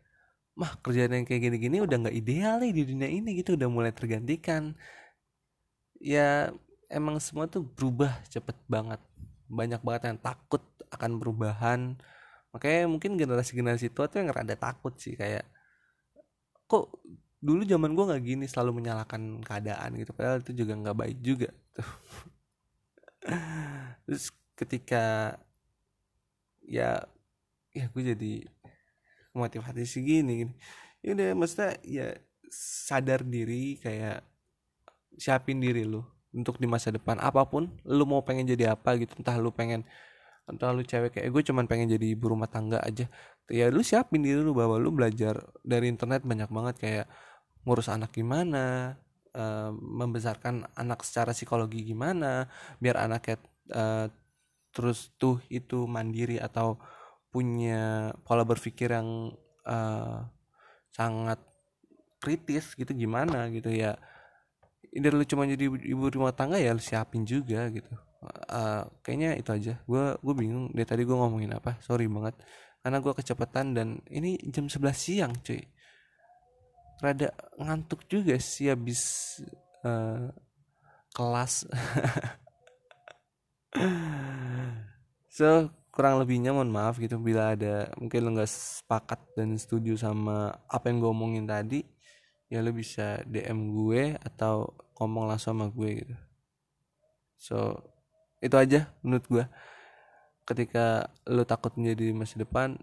mah 0.56 0.80
kerjaan 0.84 1.16
yang 1.16 1.26
kayak 1.28 1.42
gini 1.48 1.58
gini 1.60 1.78
udah 1.80 2.08
nggak 2.08 2.16
ideal 2.16 2.60
nih 2.60 2.72
di 2.76 2.84
dunia 2.84 3.08
ini 3.08 3.40
gitu 3.40 3.56
udah 3.56 3.70
mulai 3.72 3.92
tergantikan 3.96 4.76
ya 6.02 6.50
emang 6.90 7.22
semua 7.22 7.46
tuh 7.46 7.62
berubah 7.64 8.12
cepet 8.28 8.58
banget. 8.66 9.00
Banyak 9.48 9.82
banget 9.86 10.02
yang 10.12 10.20
takut 10.20 10.66
akan 10.90 11.22
perubahan. 11.22 11.96
Makanya 12.52 12.90
mungkin 12.90 13.16
generasi-generasi 13.16 13.94
tua 13.94 14.10
tuh 14.12 14.26
yang 14.26 14.34
rada 14.34 14.58
takut 14.58 14.92
sih 15.00 15.16
kayak 15.16 15.48
kok 16.68 16.92
dulu 17.42 17.66
zaman 17.68 17.96
gue 17.96 18.06
nggak 18.12 18.24
gini 18.24 18.46
selalu 18.50 18.84
menyalahkan 18.84 19.40
keadaan 19.46 19.96
gitu. 19.96 20.12
Padahal 20.12 20.44
itu 20.44 20.52
juga 20.58 20.74
nggak 20.76 20.98
baik 20.98 21.18
juga 21.22 21.50
tuh. 21.72 21.92
Terus 24.10 24.34
ketika 24.58 25.38
ya 26.66 27.06
ya 27.72 27.86
gue 27.88 28.04
jadi 28.04 28.34
motivasi 29.32 29.88
segini 29.88 30.44
gini. 30.44 30.54
Ya 31.02 31.16
udah 31.16 31.30
maksudnya 31.40 31.72
ya 31.88 32.08
sadar 32.52 33.24
diri 33.24 33.80
kayak 33.80 34.31
siapin 35.18 35.60
diri 35.60 35.84
lu 35.88 36.04
untuk 36.32 36.60
di 36.60 36.68
masa 36.68 36.92
depan. 36.92 37.20
Apa 37.20 37.48
pun 37.48 37.72
lu 37.88 38.04
mau 38.08 38.24
pengen 38.24 38.48
jadi 38.48 38.76
apa 38.76 38.96
gitu 39.00 39.16
entah 39.20 39.36
lu 39.40 39.52
pengen 39.52 39.84
entah 40.50 40.74
lu 40.76 40.84
cewek 40.84 41.16
kayak 41.16 41.30
gue 41.32 41.42
cuman 41.48 41.66
pengen 41.70 41.88
jadi 41.92 42.12
ibu 42.12 42.32
rumah 42.32 42.48
tangga 42.48 42.80
aja. 42.84 43.08
Ya 43.52 43.68
lu 43.68 43.84
siapin 43.84 44.24
diri 44.24 44.40
lu 44.40 44.56
bahwa 44.56 44.80
lu 44.80 44.92
belajar 44.92 45.40
dari 45.64 45.92
internet 45.92 46.24
banyak 46.24 46.50
banget 46.52 46.76
kayak 46.80 47.06
ngurus 47.68 47.92
anak 47.94 48.10
gimana 48.16 48.98
uh, 49.38 49.70
membesarkan 49.76 50.66
anak 50.74 51.06
secara 51.06 51.32
psikologi 51.36 51.86
gimana 51.86 52.50
biar 52.82 53.06
anaknya 53.06 53.38
uh, 53.74 54.08
terus 54.72 55.12
tuh 55.20 55.44
itu 55.52 55.86
mandiri 55.86 56.40
atau 56.40 56.80
punya 57.32 58.12
pola 58.28 58.44
berpikir 58.44 58.92
yang 58.92 59.36
uh, 59.68 60.26
sangat 60.92 61.40
kritis 62.20 62.76
gitu 62.76 62.92
gimana 62.92 63.48
gitu 63.52 63.72
ya 63.72 63.96
ini 64.92 65.08
lu 65.08 65.24
cuma 65.24 65.48
jadi 65.48 65.72
ibu, 65.72 66.12
rumah 66.12 66.36
tangga 66.36 66.60
ya 66.60 66.76
lu 66.76 66.84
siapin 66.84 67.24
juga 67.24 67.72
gitu. 67.72 67.88
Uh, 68.52 68.84
kayaknya 69.02 69.40
itu 69.40 69.50
aja. 69.56 69.74
Gue 69.88 70.20
gue 70.20 70.34
bingung 70.36 70.68
dari 70.76 70.84
tadi 70.84 71.02
gue 71.08 71.16
ngomongin 71.16 71.56
apa. 71.56 71.80
Sorry 71.80 72.12
banget. 72.12 72.36
Karena 72.84 72.98
gue 73.00 73.14
kecepatan 73.16 73.66
dan 73.72 73.88
ini 74.12 74.36
jam 74.52 74.68
11 74.68 74.92
siang 74.92 75.34
cuy. 75.40 75.64
Rada 77.02 77.32
ngantuk 77.58 78.06
juga 78.12 78.36
sih 78.38 78.68
habis 78.68 79.02
uh, 79.88 80.28
kelas. 81.16 81.54
So 85.32 85.72
kurang 85.96 86.20
lebihnya 86.20 86.52
mohon 86.52 86.76
maaf 86.76 87.00
gitu. 87.00 87.16
Bila 87.16 87.56
ada 87.56 87.88
mungkin 87.96 88.20
lo 88.20 88.30
nggak 88.36 88.52
sepakat 88.52 89.32
dan 89.40 89.56
setuju 89.56 89.96
sama 89.96 90.52
apa 90.68 90.92
yang 90.92 91.00
gue 91.00 91.08
omongin 91.08 91.48
tadi 91.48 91.88
ya 92.52 92.60
lo 92.60 92.76
bisa 92.76 93.24
DM 93.24 93.72
gue 93.72 94.20
atau 94.20 94.76
ngomong 95.00 95.32
langsung 95.32 95.56
sama 95.56 95.72
gue 95.72 96.04
gitu. 96.04 96.16
So 97.40 97.58
itu 98.44 98.52
aja 98.60 98.92
menurut 99.00 99.26
gue 99.32 99.46
ketika 100.44 101.08
lo 101.32 101.48
takut 101.48 101.72
menjadi 101.80 102.12
masa 102.12 102.36
depan 102.36 102.76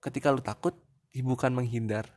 ketika 0.00 0.32
lo 0.32 0.40
takut 0.40 0.72
ya 1.12 1.20
bukan 1.20 1.52
menghindar 1.52 2.08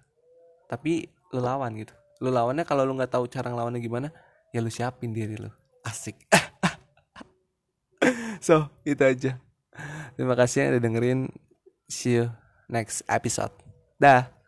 tapi 0.72 1.12
lo 1.36 1.44
lawan 1.44 1.76
gitu. 1.76 1.92
Lo 2.24 2.32
lawannya 2.32 2.64
kalau 2.64 2.88
lo 2.88 2.96
nggak 2.96 3.12
tahu 3.12 3.28
cara 3.28 3.52
ngelawannya 3.52 3.84
gimana 3.84 4.08
ya 4.56 4.64
lo 4.64 4.72
siapin 4.72 5.12
diri 5.12 5.36
lo 5.36 5.52
asik. 5.84 6.16
So 8.44 8.68
itu 8.84 9.00
aja. 9.00 9.40
Terima 10.20 10.36
kasih 10.36 10.68
yang 10.68 10.70
udah 10.76 10.84
dengerin. 10.84 11.20
See 11.88 12.20
you 12.20 12.28
next 12.68 13.08
episode. 13.08 13.56
Dah 13.96 14.43